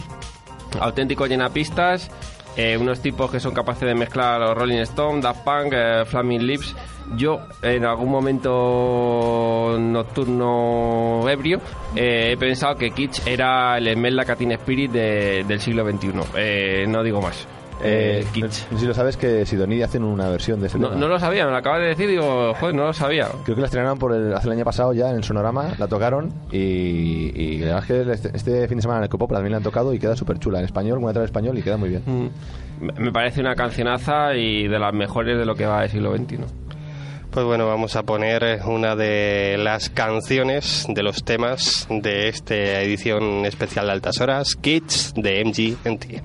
[0.79, 2.09] Auténtico llenapistas.
[2.57, 5.73] eh, unos tipos que son capaces de mezclar los Rolling Stones, Daft Punk,
[6.07, 6.75] Flaming Lips.
[7.15, 11.61] Yo, en algún momento nocturno ebrio,
[11.95, 16.87] he pensado que Kitsch era el Esmeralda Catin Spirit de- del siglo XXI.
[16.87, 17.47] No digo más.
[17.83, 20.99] Eh, no sé si lo sabes que Sidoní hacen una versión de ese No, tema.
[20.99, 23.27] no lo sabía, me lo acabas de decir, digo, joder, no lo sabía.
[23.43, 25.87] Creo que la estrenaron por el, hace el año pasado ya en el Sonorama, la
[25.87, 29.31] tocaron y, y la verdad es que este, este fin de semana en el Copop
[29.31, 31.77] también la han tocado y queda súper chula en español, letra en español y queda
[31.77, 32.03] muy bien.
[32.05, 32.85] Mm.
[32.85, 36.15] Me- Me parece una cancionaza y de las mejores de lo que va del siglo
[36.15, 36.37] XXI.
[37.31, 43.45] Pues bueno, vamos a poner una de las canciones de los temas de esta edición
[43.45, 46.21] especial de Altas Horas, Kids de MGMT.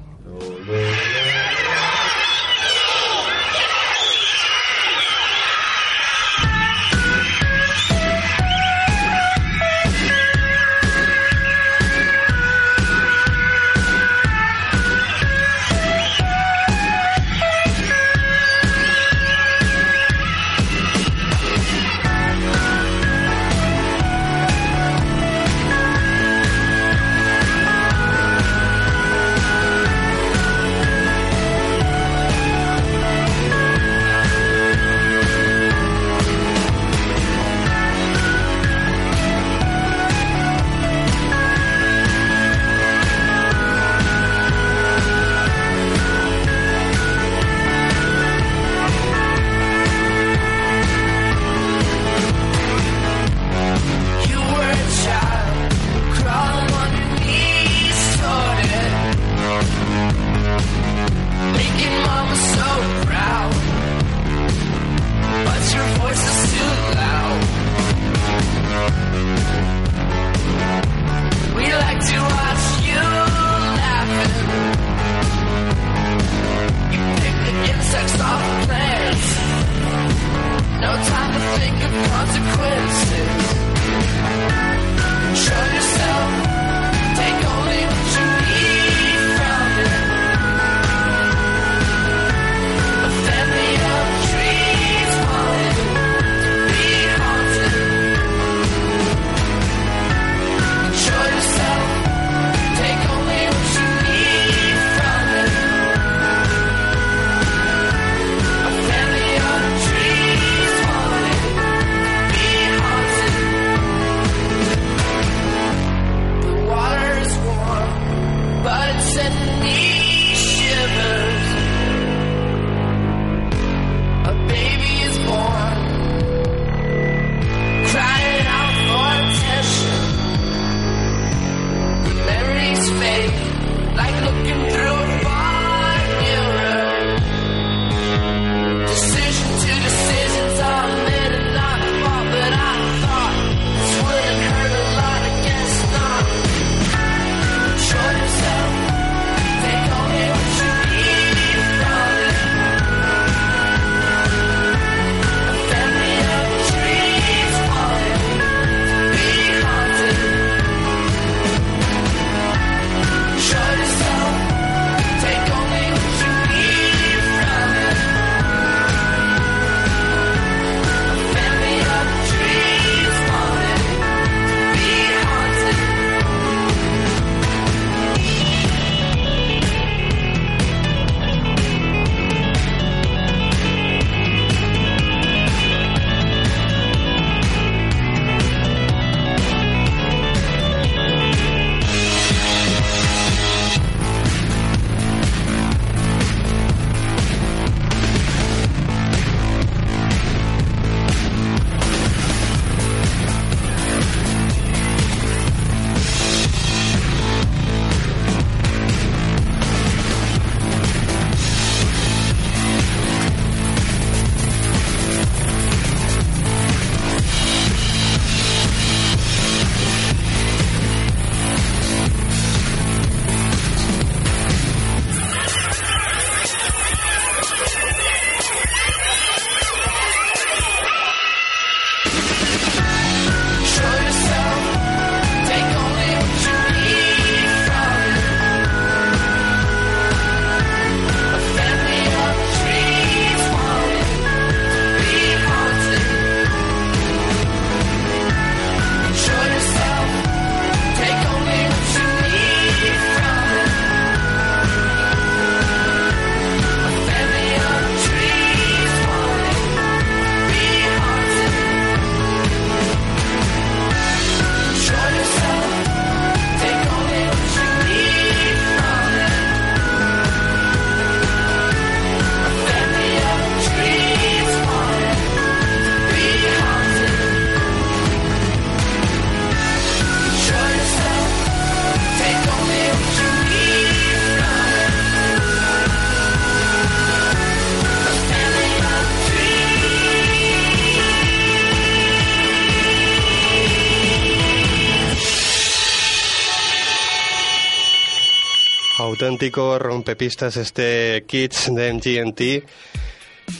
[299.46, 302.68] Auténtico rompepistas este Kids de MGMT.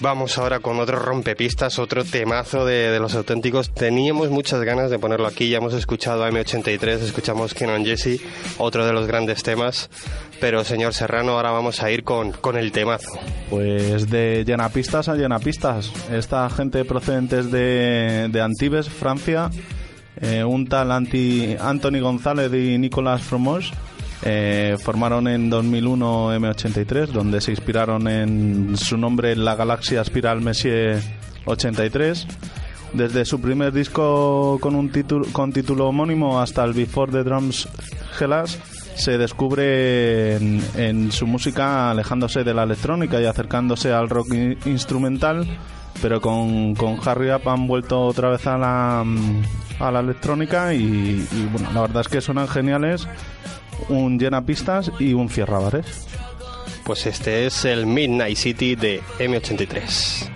[0.01, 3.73] Vamos ahora con otro rompepistas, otro temazo de, de los auténticos.
[3.73, 8.21] Teníamos muchas ganas de ponerlo aquí, ya hemos escuchado a M83, escuchamos Kenon Jesse,
[8.59, 9.89] otro de los grandes temas.
[10.41, 13.17] Pero señor Serrano, ahora vamos a ir con, con el temazo.
[13.49, 15.93] Pues de llenapistas a llenapistas.
[16.11, 19.51] Esta gente procedentes de, de Antibes, Francia,
[20.21, 23.73] eh, un tal anti, Anthony González y Nicolas Fromos,
[24.23, 30.41] eh, formaron en 2001 M83, donde se inspiraron en su nombre en la galaxia Spiral
[30.41, 31.01] Messier
[31.45, 32.27] 83.
[32.93, 37.69] Desde su primer disco con un título, con título homónimo hasta el Before the Drums
[38.19, 38.59] Hellas,
[38.95, 44.57] se descubre en, en su música alejándose de la electrónica y acercándose al rock in-
[44.65, 45.47] instrumental,
[46.01, 49.05] pero con, con Harry Up han vuelto otra vez a la,
[49.81, 50.79] a la electrónica y,
[51.31, 53.07] y, bueno, la verdad es que suenan geniales,
[53.89, 56.07] un llena pistas y un cierra bares.
[56.85, 60.36] Pues este es el Midnight City de M83.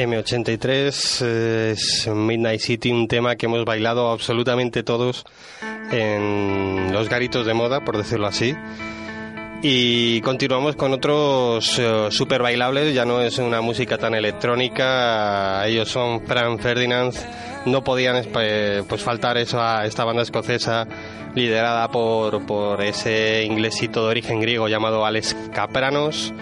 [0.00, 5.26] M83 eh, es Midnight City, un tema que hemos bailado absolutamente todos
[5.92, 8.54] en los garitos de moda, por decirlo así.
[9.62, 15.90] Y continuamos con otros eh, super bailables, ya no es una música tan electrónica, ellos
[15.90, 17.12] son Frank Ferdinand,
[17.66, 20.86] no podían eh, pues faltar eso a esta banda escocesa
[21.34, 26.32] liderada por, por ese inglesito de origen griego llamado Alex Capranos.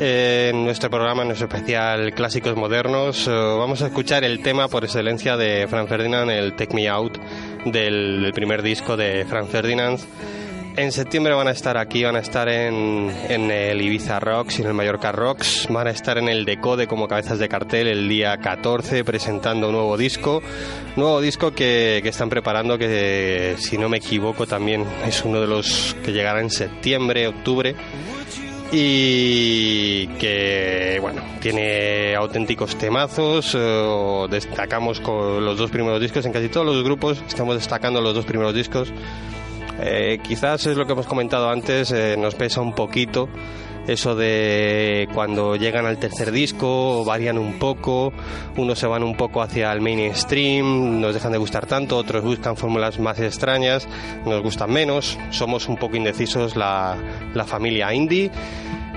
[0.00, 4.66] Eh, en nuestro programa, en nuestro especial Clásicos Modernos, eh, vamos a escuchar el tema
[4.66, 7.18] por excelencia de Frank Ferdinand, el Take Me Out
[7.66, 10.00] del, primer disco de Frank Ferdinand.
[10.76, 14.62] En septiembre van a estar aquí, van a estar en, en el Ibiza Rocks y
[14.62, 18.08] en el Mallorca Rocks, van a estar en el Decode como cabezas de cartel el
[18.08, 20.42] día 14 presentando un nuevo disco,
[20.96, 25.46] nuevo disco que, que están preparando que si no me equivoco también es uno de
[25.46, 27.76] los que llegará en septiembre, octubre
[28.76, 36.26] y que bueno tiene auténticos temazos eh, destacamos con los dos primeros discos.
[36.26, 38.92] En casi todos los grupos estamos destacando los dos primeros discos.
[39.80, 43.28] Eh, quizás es lo que hemos comentado antes eh, nos pesa un poquito
[43.86, 48.12] eso de cuando llegan al tercer disco varían un poco
[48.56, 52.56] unos se van un poco hacia el mainstream nos dejan de gustar tanto otros buscan
[52.56, 53.88] fórmulas más extrañas
[54.24, 56.96] nos gustan menos somos un poco indecisos la,
[57.34, 58.30] la familia indie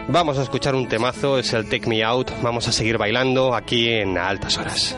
[0.10, 2.32] Vamos a escuchar un temazo, es el Take Me Out.
[2.42, 4.98] Vamos a seguir bailando aquí en altas horas.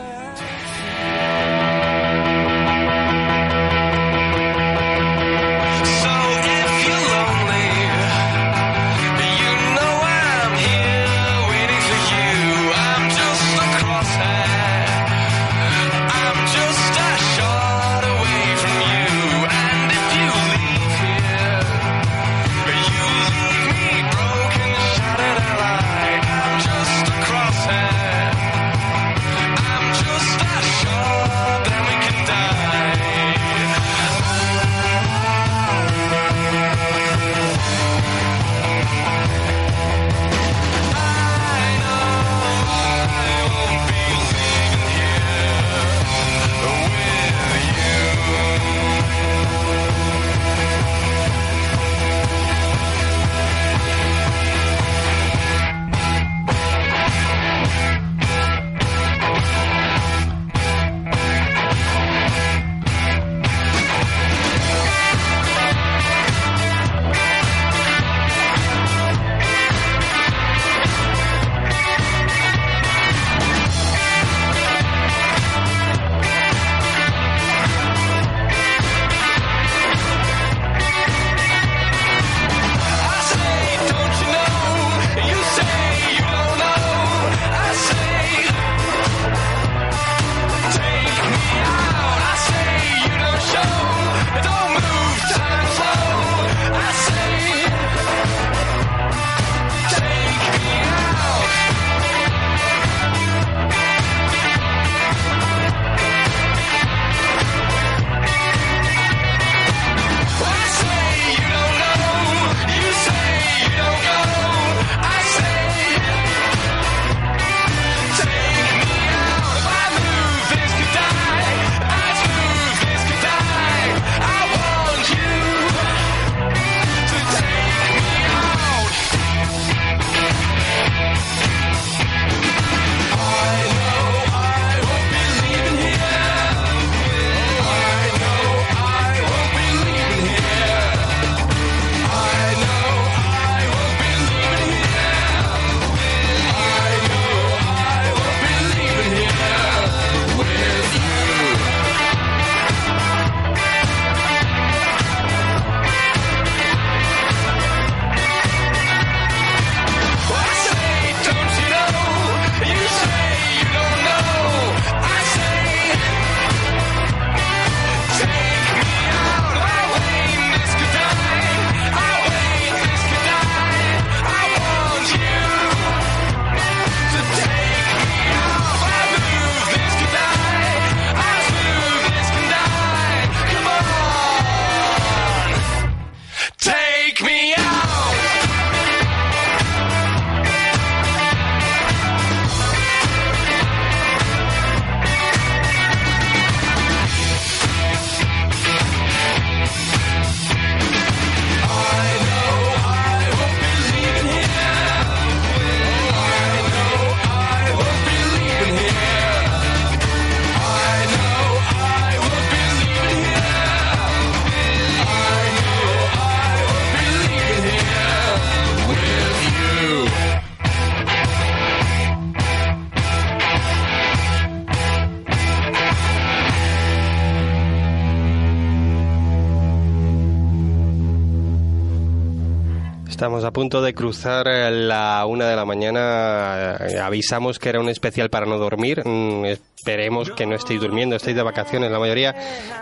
[233.60, 236.78] Punto de cruzar eh, la una de la mañana.
[236.80, 239.02] Eh, Avisamos que era un especial para no dormir.
[239.04, 242.34] Mm, Esperemos que no estéis durmiendo, estéis de vacaciones la mayoría.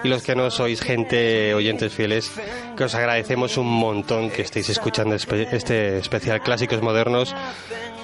[0.04, 2.30] Y los que no sois gente, oyentes fieles,
[2.76, 7.34] que os agradecemos un montón que estéis escuchando este especial Clásicos Modernos.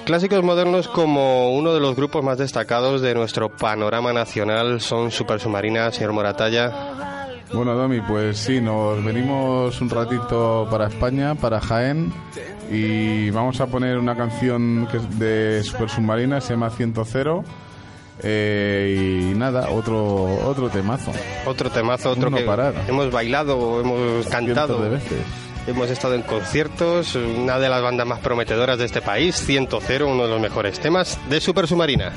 [0.03, 5.39] Clásicos modernos como uno de los grupos más destacados de nuestro panorama nacional son Super
[5.39, 7.14] Submarina, señor Moratalla.
[7.53, 12.11] Bueno, Domi, pues sí, nos venimos un ratito para España, para Jaén,
[12.71, 16.93] y vamos a poner una canción que es de Super Submarina, se llama 100.
[18.23, 21.11] Eh, y nada, otro otro temazo.
[21.45, 22.73] Otro temazo, otro No que parar.
[22.87, 24.81] hemos bailado, hemos cantado.
[24.81, 25.19] De veces.
[25.67, 29.67] Hemos estado en conciertos, una de las bandas más prometedoras de este país, 100,
[30.03, 32.13] uno de los mejores temas de Super Submarina.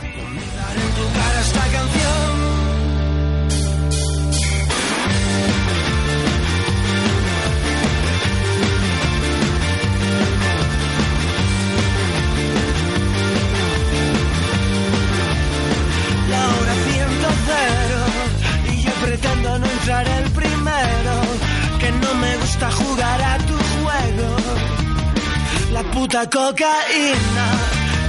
[26.08, 27.46] Puta cocaína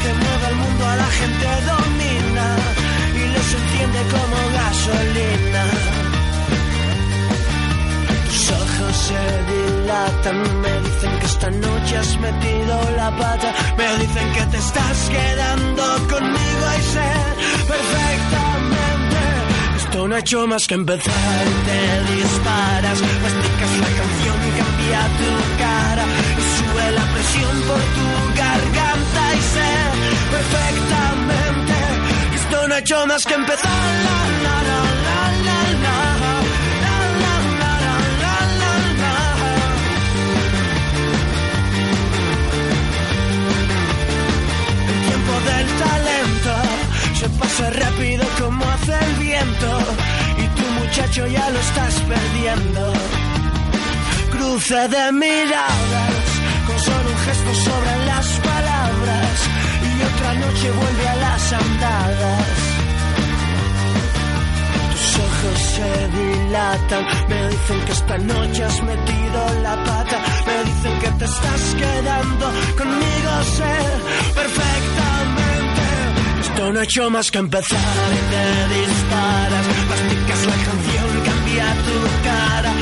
[0.01, 2.47] Que mueve el mundo a la gente domina
[3.13, 5.63] Y los enciende como gasolina
[8.25, 14.33] tus ojos se dilatan, me dicen que esta noche has metido la pata, me dicen
[14.33, 17.11] que te estás quedando conmigo y sé
[17.67, 19.19] perfectamente.
[19.77, 25.57] Esto no ha hecho más que empezar, te disparas, masticas la canción y cambia tu
[25.59, 26.48] cara
[27.37, 28.07] por tu
[28.37, 29.71] garganta y sé
[30.31, 31.75] perfectamente
[32.29, 33.69] que esto no ha hecho más que empezar.
[34.05, 34.79] La, la, la.
[44.89, 46.53] El tiempo del talento
[47.19, 49.79] se pasa rápido como hace el viento
[50.37, 52.93] y tu muchacho ya lo estás perdiendo.
[54.31, 56.38] Cruce de miradas,
[56.85, 59.35] solo un gesto sobran las palabras
[59.89, 62.47] y otra noche vuelve a las andadas.
[64.91, 70.17] Tus ojos se dilatan, me dicen que esta noche has metido la pata,
[70.47, 72.45] me dicen que te estás quedando
[72.77, 73.75] conmigo, sé
[74.39, 75.81] perfectamente.
[76.41, 77.79] Esto no ha hecho más que empezar,
[78.31, 78.45] te
[78.79, 82.78] disparas, masticas la canción, cambia tu cara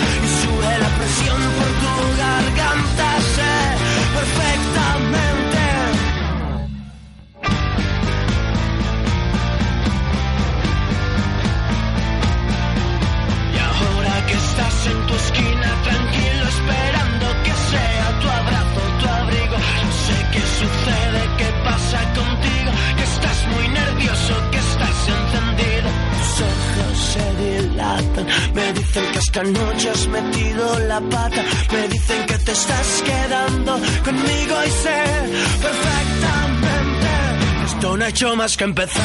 [38.17, 39.03] hecho más que empezar,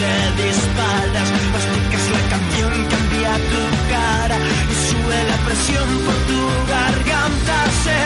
[0.00, 7.56] te disparas, masticas la canción, cambia tu cara y sube la presión por tu garganta,
[7.84, 8.00] sé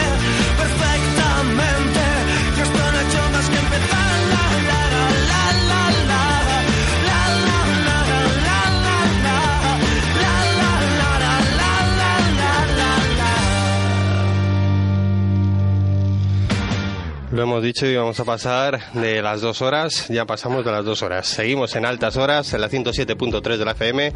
[0.60, 2.00] perfectamente
[2.54, 4.41] que esto no ha hecho más que empezar.
[17.32, 20.84] Lo hemos dicho y vamos a pasar de las dos horas, ya pasamos de las
[20.84, 21.26] dos horas.
[21.26, 24.12] Seguimos en altas horas, en la 107.3 de la FM,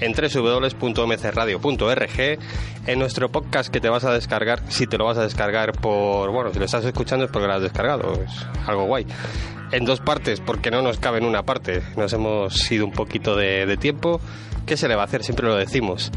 [0.00, 2.38] en www.mcradio.org,
[2.86, 6.30] en nuestro podcast que te vas a descargar, si te lo vas a descargar por,
[6.30, 9.06] bueno, si lo estás escuchando es porque lo has descargado, es algo guay.
[9.72, 13.36] En dos partes, porque no nos cabe en una parte, nos hemos ido un poquito
[13.36, 14.18] de, de tiempo,
[14.64, 15.22] ¿qué se le va a hacer?
[15.22, 16.10] Siempre lo decimos.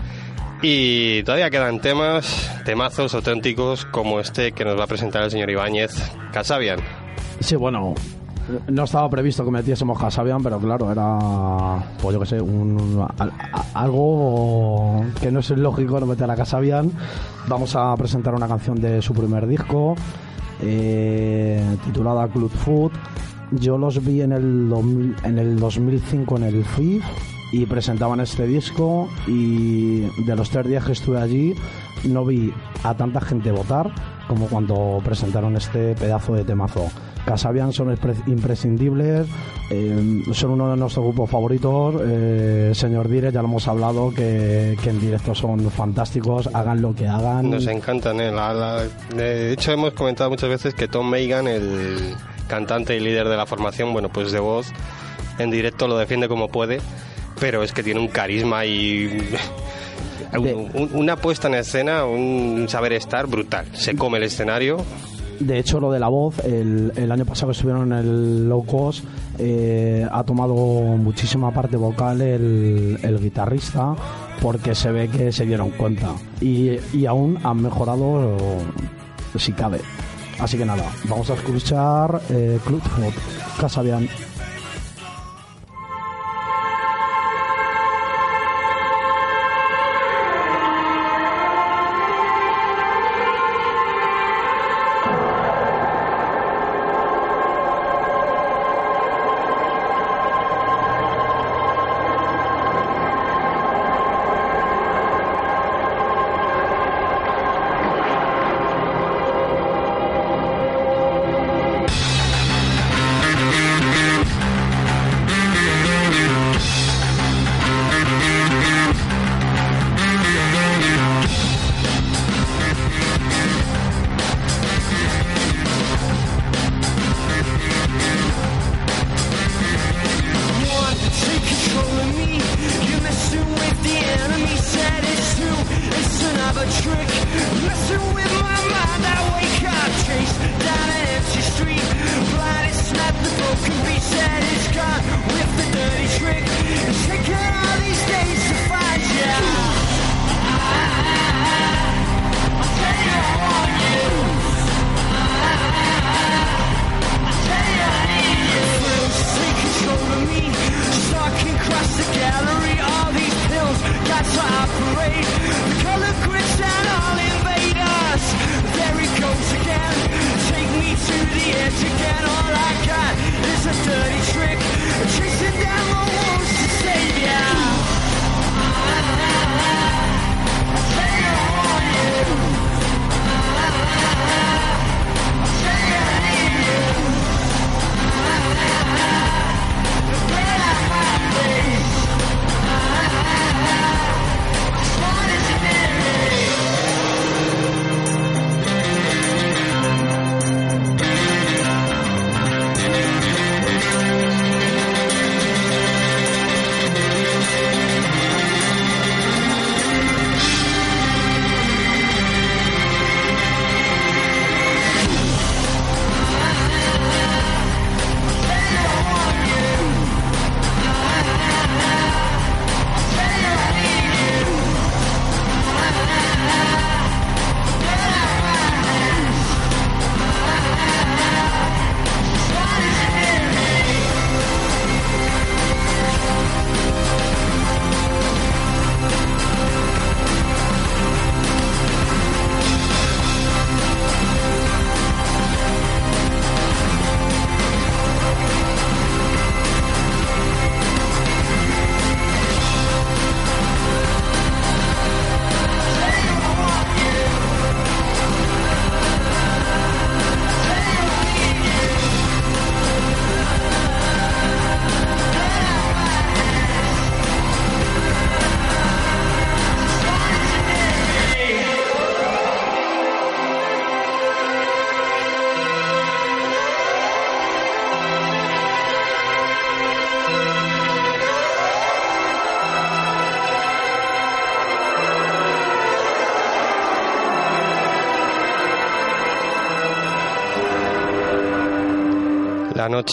[0.62, 5.50] Y todavía quedan temas, temazos auténticos como este que nos va a presentar el señor
[5.50, 5.92] Ibáñez
[6.34, 6.80] Casabian.
[7.40, 7.96] Sí, bueno,
[8.68, 12.38] no estaba previsto que metiésemos Casabian, pero claro, era, pues yo que sé,
[13.74, 16.92] algo que no es lógico no meter a Casabian.
[17.48, 19.96] Vamos a presentar una canción de su primer disco,
[20.62, 22.92] eh, titulada Club Food.
[23.52, 27.06] Yo los vi en el, 2000 en el 2005 en el FIF
[27.52, 31.56] y presentaban este disco y de los tres días que estuve allí
[32.04, 33.92] no vi a tanta gente votar
[34.28, 36.88] como cuando presentaron este pedazo de temazo.
[37.26, 39.28] Casabian son impre- imprescindibles,
[39.72, 41.96] eh, son uno de nuestros grupos favoritos.
[42.04, 47.08] eh, señor Dire, ya lo hemos hablado, que, en directo son fantásticos, hagan lo que
[47.08, 47.50] hagan.
[47.50, 48.32] Nos encantan, ¿eh?
[49.16, 52.16] De hecho, hemos comentado muchas veces que Tom Megan, el
[52.48, 54.68] cantante y líder de la formación, bueno, pues de voz,
[55.40, 56.80] en directo lo defiende como puede,
[57.40, 59.08] pero es que tiene un carisma y
[60.38, 63.66] un- un- una puesta en escena, un saber estar brutal.
[63.74, 64.78] Se come el escenario.
[65.40, 68.66] De hecho, lo de la voz, el, el año pasado que estuvieron en el Low
[68.66, 69.06] Cost,
[69.38, 73.96] eh, ha tomado muchísima parte vocal el, el guitarrista,
[74.42, 76.10] porque se ve que se dieron cuenta.
[76.42, 78.36] Y, y aún han mejorado
[79.38, 79.80] si cabe.
[80.40, 83.14] Así que nada, vamos a escuchar eh, Clubfoot,
[83.62, 84.10] Casabian.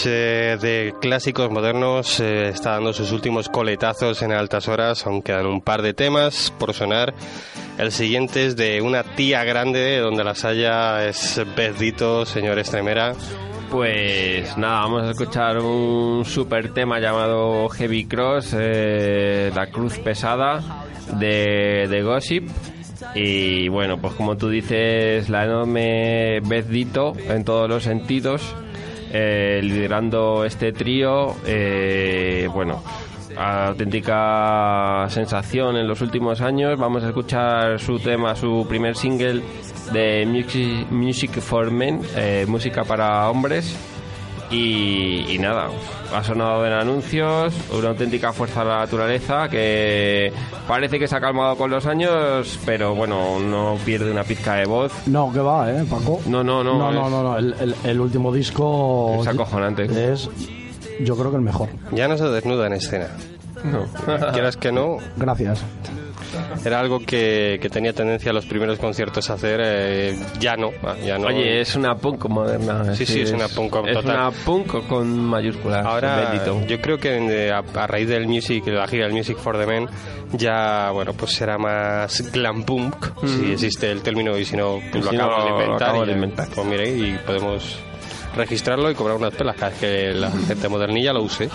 [0.05, 5.61] De clásicos modernos eh, está dando sus últimos coletazos en altas horas, aún quedan un
[5.61, 7.15] par de temas por sonar.
[7.79, 13.15] El siguiente es de una tía grande, donde las haya es Bezdito, señor Estremera.
[13.71, 20.85] Pues nada, vamos a escuchar un super tema llamado Heavy Cross, eh, la cruz pesada
[21.19, 22.49] de, de Gossip.
[23.15, 28.55] Y bueno, pues como tú dices, la enorme Bezdito en todos los sentidos,
[29.13, 31.37] eh, liderando este trío.
[31.47, 32.83] eh, bueno,
[33.37, 36.79] auténtica sensación en los últimos años.
[36.79, 39.43] Vamos a escuchar su tema, su primer single
[39.93, 40.27] de
[40.91, 43.77] Music, for Men, eh, música para hombres.
[44.51, 45.69] Y, y nada,
[46.15, 50.33] ha sonado en anuncios, una auténtica fuerza de la naturaleza que
[50.69, 54.67] parece que se ha calmado con los años, pero bueno, no pierde una pizca de
[54.67, 54.93] voz.
[55.07, 56.21] No, que va, ¿eh, Paco?
[56.27, 56.79] No, no, no.
[56.79, 60.13] No, no, es- no, no, El, el- el último disco Es acojonante.
[60.13, 60.31] es,
[61.01, 61.69] yo creo que el mejor.
[61.91, 63.09] Ya no se desnuda en escena.
[63.65, 63.85] No.
[64.33, 65.65] Quieras que no, Gracias.
[66.65, 69.61] Era algo que, que tenía tendencia a los primeros conciertos a hacer.
[69.65, 71.29] eh, ya no, ah, ya no.
[71.29, 72.95] Oye, es una punk moderna.
[72.95, 74.05] Sí, sí, es una punk Es total.
[74.17, 75.85] una punk con mayúsculas.
[75.85, 76.67] Ahora, bendito.
[76.67, 79.67] yo creo que de- a, a raíz del music, la gira del Music for the
[79.67, 79.89] Men,
[80.33, 82.95] ya, bueno, pues será más glam punk,
[83.27, 85.25] si existe el término, y si no, pues lo Si no,
[85.59, 86.49] de lo acabo y de ya, inventar.
[86.55, 87.79] Pues mire, y podemos
[88.37, 91.49] registrarlo y cobrar unas pelas cada vez que la gente modernilla lo use.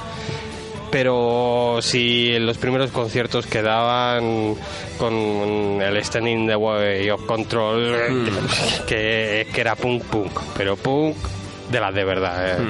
[0.92, 4.56] Pero si en los primeros conciertos quedaban
[4.98, 5.14] con
[5.82, 8.28] el Standing the Way of Control,
[8.88, 11.16] que, que era punk punk, pero punk
[11.72, 12.60] de las de verdad.
[12.60, 12.66] eh.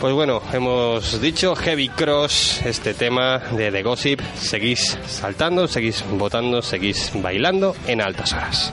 [0.00, 4.20] Pues bueno, hemos dicho Heavy Cross, este tema de The Gossip.
[4.34, 8.72] Seguís saltando, seguís votando, seguís bailando en altas horas.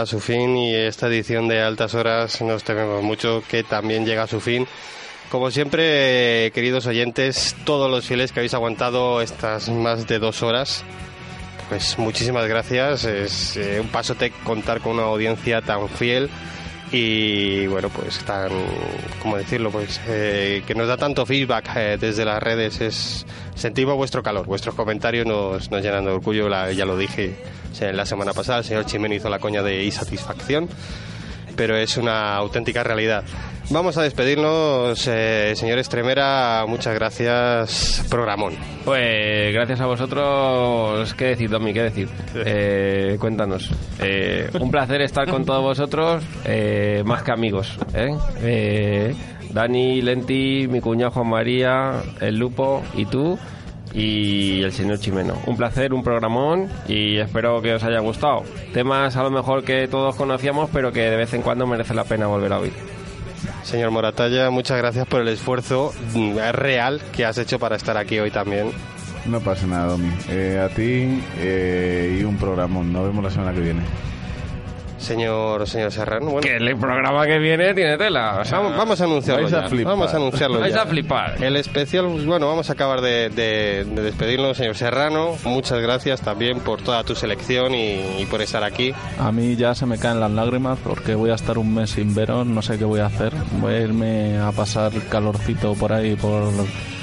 [0.00, 4.22] A su fin y esta edición de Altas Horas nos tememos mucho que también llega
[4.22, 4.66] a su fin.
[5.30, 10.84] Como siempre, queridos oyentes, todos los fieles que habéis aguantado estas más de dos horas,
[11.68, 13.04] pues muchísimas gracias.
[13.04, 16.30] Es eh, un pasote contar con una audiencia tan fiel
[16.92, 18.50] y bueno, pues tan,
[19.22, 19.70] ¿cómo decirlo?
[19.70, 22.80] Pues eh, que nos da tanto feedback eh, desde las redes.
[22.80, 26.48] Es sentimos vuestro calor, vuestros comentarios nos, nos llenan de orgullo.
[26.48, 27.36] La- ya lo dije
[27.92, 30.68] la semana pasada, el señor Chimeno hizo la coña de insatisfacción,
[31.56, 33.24] pero es una auténtica realidad.
[33.72, 36.64] Vamos a despedirnos, eh, señor Estremera.
[36.66, 38.54] Muchas gracias, programón.
[38.84, 41.14] Pues gracias a vosotros.
[41.14, 41.72] ¿Qué decir, Domi?
[41.72, 42.08] ¿Qué decir?
[42.34, 43.70] Eh, cuéntanos.
[44.00, 47.78] Eh, un placer estar con todos vosotros, eh, más que amigos.
[47.94, 48.08] ¿eh?
[48.42, 49.14] Eh,
[49.50, 53.38] Dani, Lenti, mi cuñado Juan María, el Lupo y tú.
[53.94, 55.34] Y el señor Chimeno.
[55.46, 58.42] Un placer, un programón y espero que os haya gustado.
[58.72, 62.04] Temas a lo mejor que todos conocíamos, pero que de vez en cuando merece la
[62.04, 62.99] pena volver a oír.
[63.70, 68.18] Señor Moratalla, muchas gracias por el esfuerzo mm, real que has hecho para estar aquí
[68.18, 68.72] hoy también.
[69.26, 70.10] No pasa nada, Domi.
[70.28, 72.92] Eh, a ti eh, y un programón.
[72.92, 73.82] Nos vemos la semana que viene.
[75.00, 76.40] Señor, señor Serrano, bueno.
[76.42, 78.38] Que el programa que viene tiene tela.
[78.40, 79.68] o sea, Vamos, vamos a anunciarlo vais a ya.
[79.68, 79.92] flipar.
[79.92, 80.82] Vamos a anunciarlo Vais ya.
[80.82, 81.42] a flipar.
[81.42, 85.36] El especial, pues, bueno, vamos a acabar de, de- de despedirnos, señor Serrano.
[85.44, 88.92] Muchas gracias también por toda tu selección y, y por estar aquí.
[89.18, 92.14] A mí ya se me caen las lágrimas porque voy a estar un mes sin
[92.14, 93.32] veros, no sé qué voy a hacer.
[93.60, 96.44] Voy a irme a pasar calorcito por ahí, por...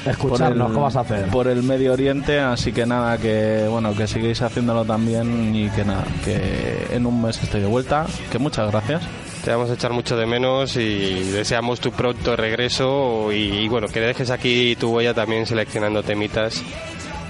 [0.06, 1.26] Escucharnos, ¿qué vas a hacer?
[1.28, 5.84] Por el Medio Oriente, así que nada, que bueno, que sigáis haciéndolo también y que
[5.84, 7.87] nada, que en un mes estoy de vuelta,
[8.32, 9.02] que muchas gracias.
[9.44, 13.88] Te vamos a echar mucho de menos y deseamos tu pronto regreso y, y, bueno,
[13.88, 16.62] que dejes aquí tu huella también seleccionando temitas.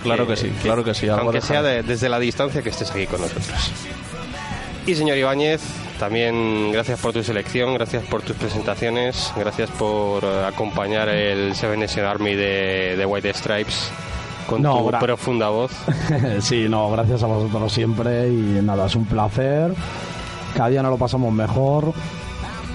[0.01, 3.05] Claro que sí, claro que sí, Aunque sea de- desde la distancia que estés aquí
[3.07, 3.71] con nosotros.
[4.85, 5.61] Y señor Ibáñez,
[5.99, 11.79] también gracias por tu selección, gracias por tus presentaciones, gracias por eh, acompañar el Seven
[11.81, 13.89] Nation Army de, de White Stripes
[14.47, 15.71] con No, tu profunda voz.
[16.39, 19.73] sí, no, gracias a vosotros siempre y nada, es un placer.
[20.57, 21.93] Cada día nos lo pasamos mejor.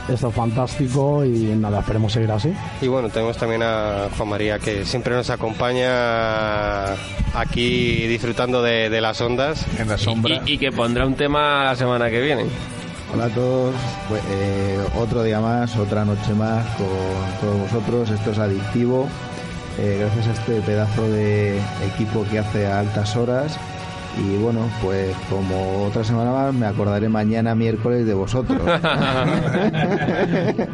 [0.08, 2.52] Esto es fantástico y nada, esperemos seguir así.
[2.80, 6.92] Y bueno, tenemos también a Juan María que siempre nos acompaña
[7.34, 9.66] aquí disfrutando de, de las ondas.
[9.80, 10.40] En la sombra.
[10.46, 12.44] Y, y que pondrá un tema la semana que viene.
[13.12, 13.74] Hola a todos,
[14.08, 16.86] pues, eh, otro día más, otra noche más con
[17.40, 18.10] todos vosotros.
[18.10, 19.08] Esto es adictivo.
[19.78, 21.58] eh, gracias a este pedazo de
[21.94, 23.56] equipo que hace a altas horas.
[24.18, 28.60] Y bueno, pues como otra semana más, me acordaré mañana miércoles de vosotros.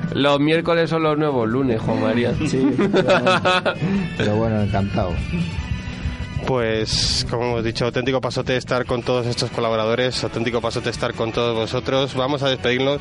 [0.14, 2.34] Los miércoles son los nuevos lunes, Juan María.
[2.46, 2.68] Sí.
[4.16, 5.12] Pero bueno, encantado.
[6.46, 11.30] Pues, como hemos dicho, auténtico pasote estar con todos estos colaboradores, auténtico pasote estar con
[11.30, 12.14] todos vosotros.
[12.14, 13.00] Vamos a despedirnos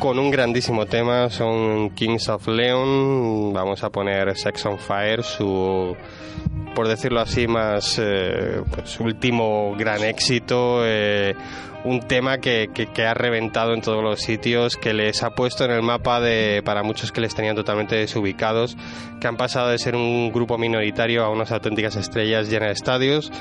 [0.00, 3.52] con un grandísimo tema, son Kings of Leon.
[3.52, 5.96] Vamos a poner Sex on Fire, su,
[6.78, 10.82] por decirlo así, más eh, pues, último gran éxito.
[10.84, 11.34] eh,
[11.82, 15.64] un tema que, que- que ha reventado en todos los sitios, que les ha puesto
[15.64, 18.76] en el mapa de, para muchos que les tenían totalmente desubicados,
[19.20, 23.32] que han pasado de ser un grupo minoritario a unas auténticas estrellas llenas de estadios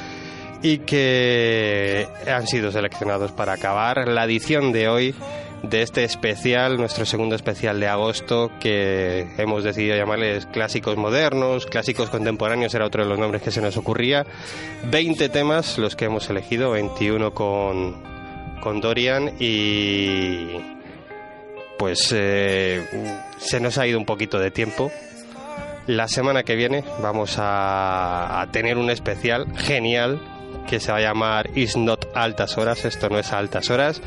[0.64, 5.16] y que han sido seleccionados para acabar la edición de hoy
[5.64, 12.10] de este especial, nuestro segundo especial de agosto, que hemos decidido llamarles clásicos modernos, clásicos
[12.10, 14.26] contemporáneos, era otro de los nombres que se nos ocurría.
[14.90, 18.02] 20 temas los que hemos elegido, 21 con,
[18.62, 20.58] con Dorian y
[21.78, 22.84] pues eh,
[23.38, 24.92] se nos ha ido un poquito de tiempo.
[25.88, 30.20] La semana que viene vamos a, a tener un especial genial
[30.68, 34.02] que se va a llamar Is Not Altas Horas, esto no es altas horas.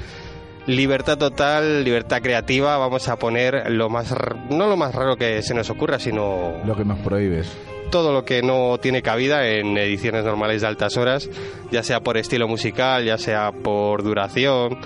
[0.66, 4.14] Libertad total, libertad creativa, vamos a poner lo más,
[4.50, 7.56] no lo más raro que se nos ocurra, sino Lo que nos prohíbes.
[7.90, 11.28] todo lo que no tiene cabida en ediciones normales de altas horas,
[11.72, 14.78] ya sea por estilo musical, ya sea por duración.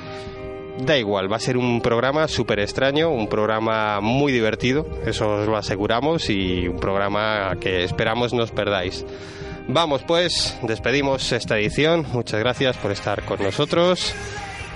[0.78, 5.46] Da igual, va a ser un programa súper extraño, un programa muy divertido, eso os
[5.46, 9.04] lo aseguramos, y un programa que esperamos no os perdáis.
[9.68, 14.14] Vamos pues, despedimos esta edición, muchas gracias por estar con nosotros.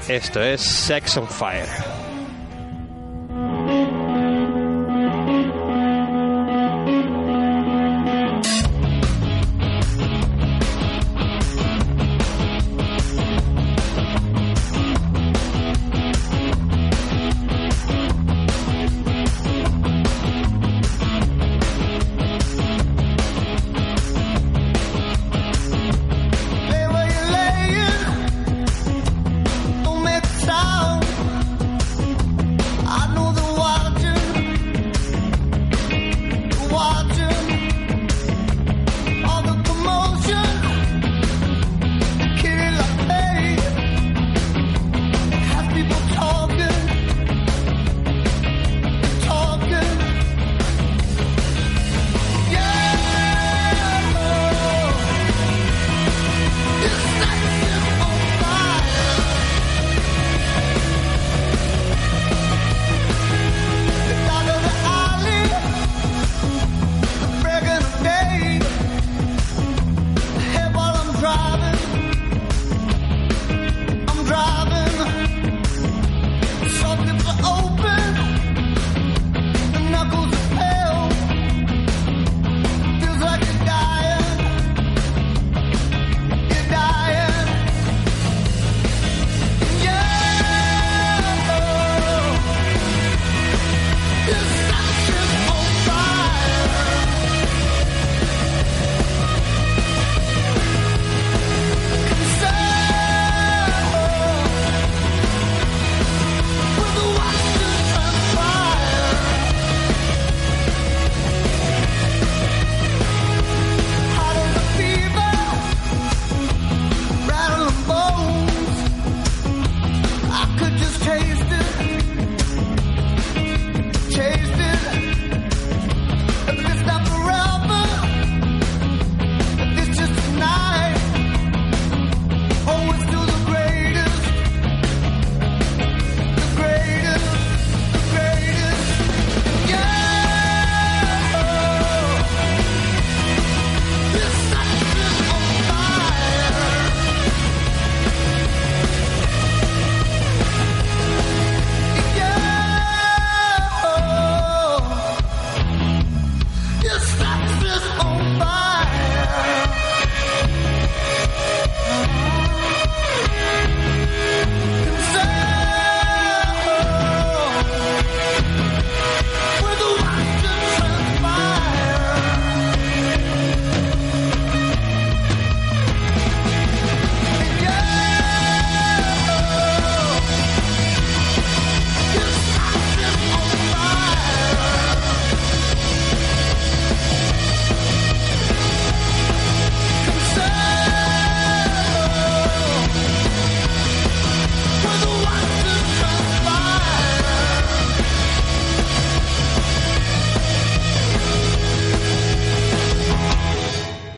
[0.09, 2.07] Esto es Sex on Fire.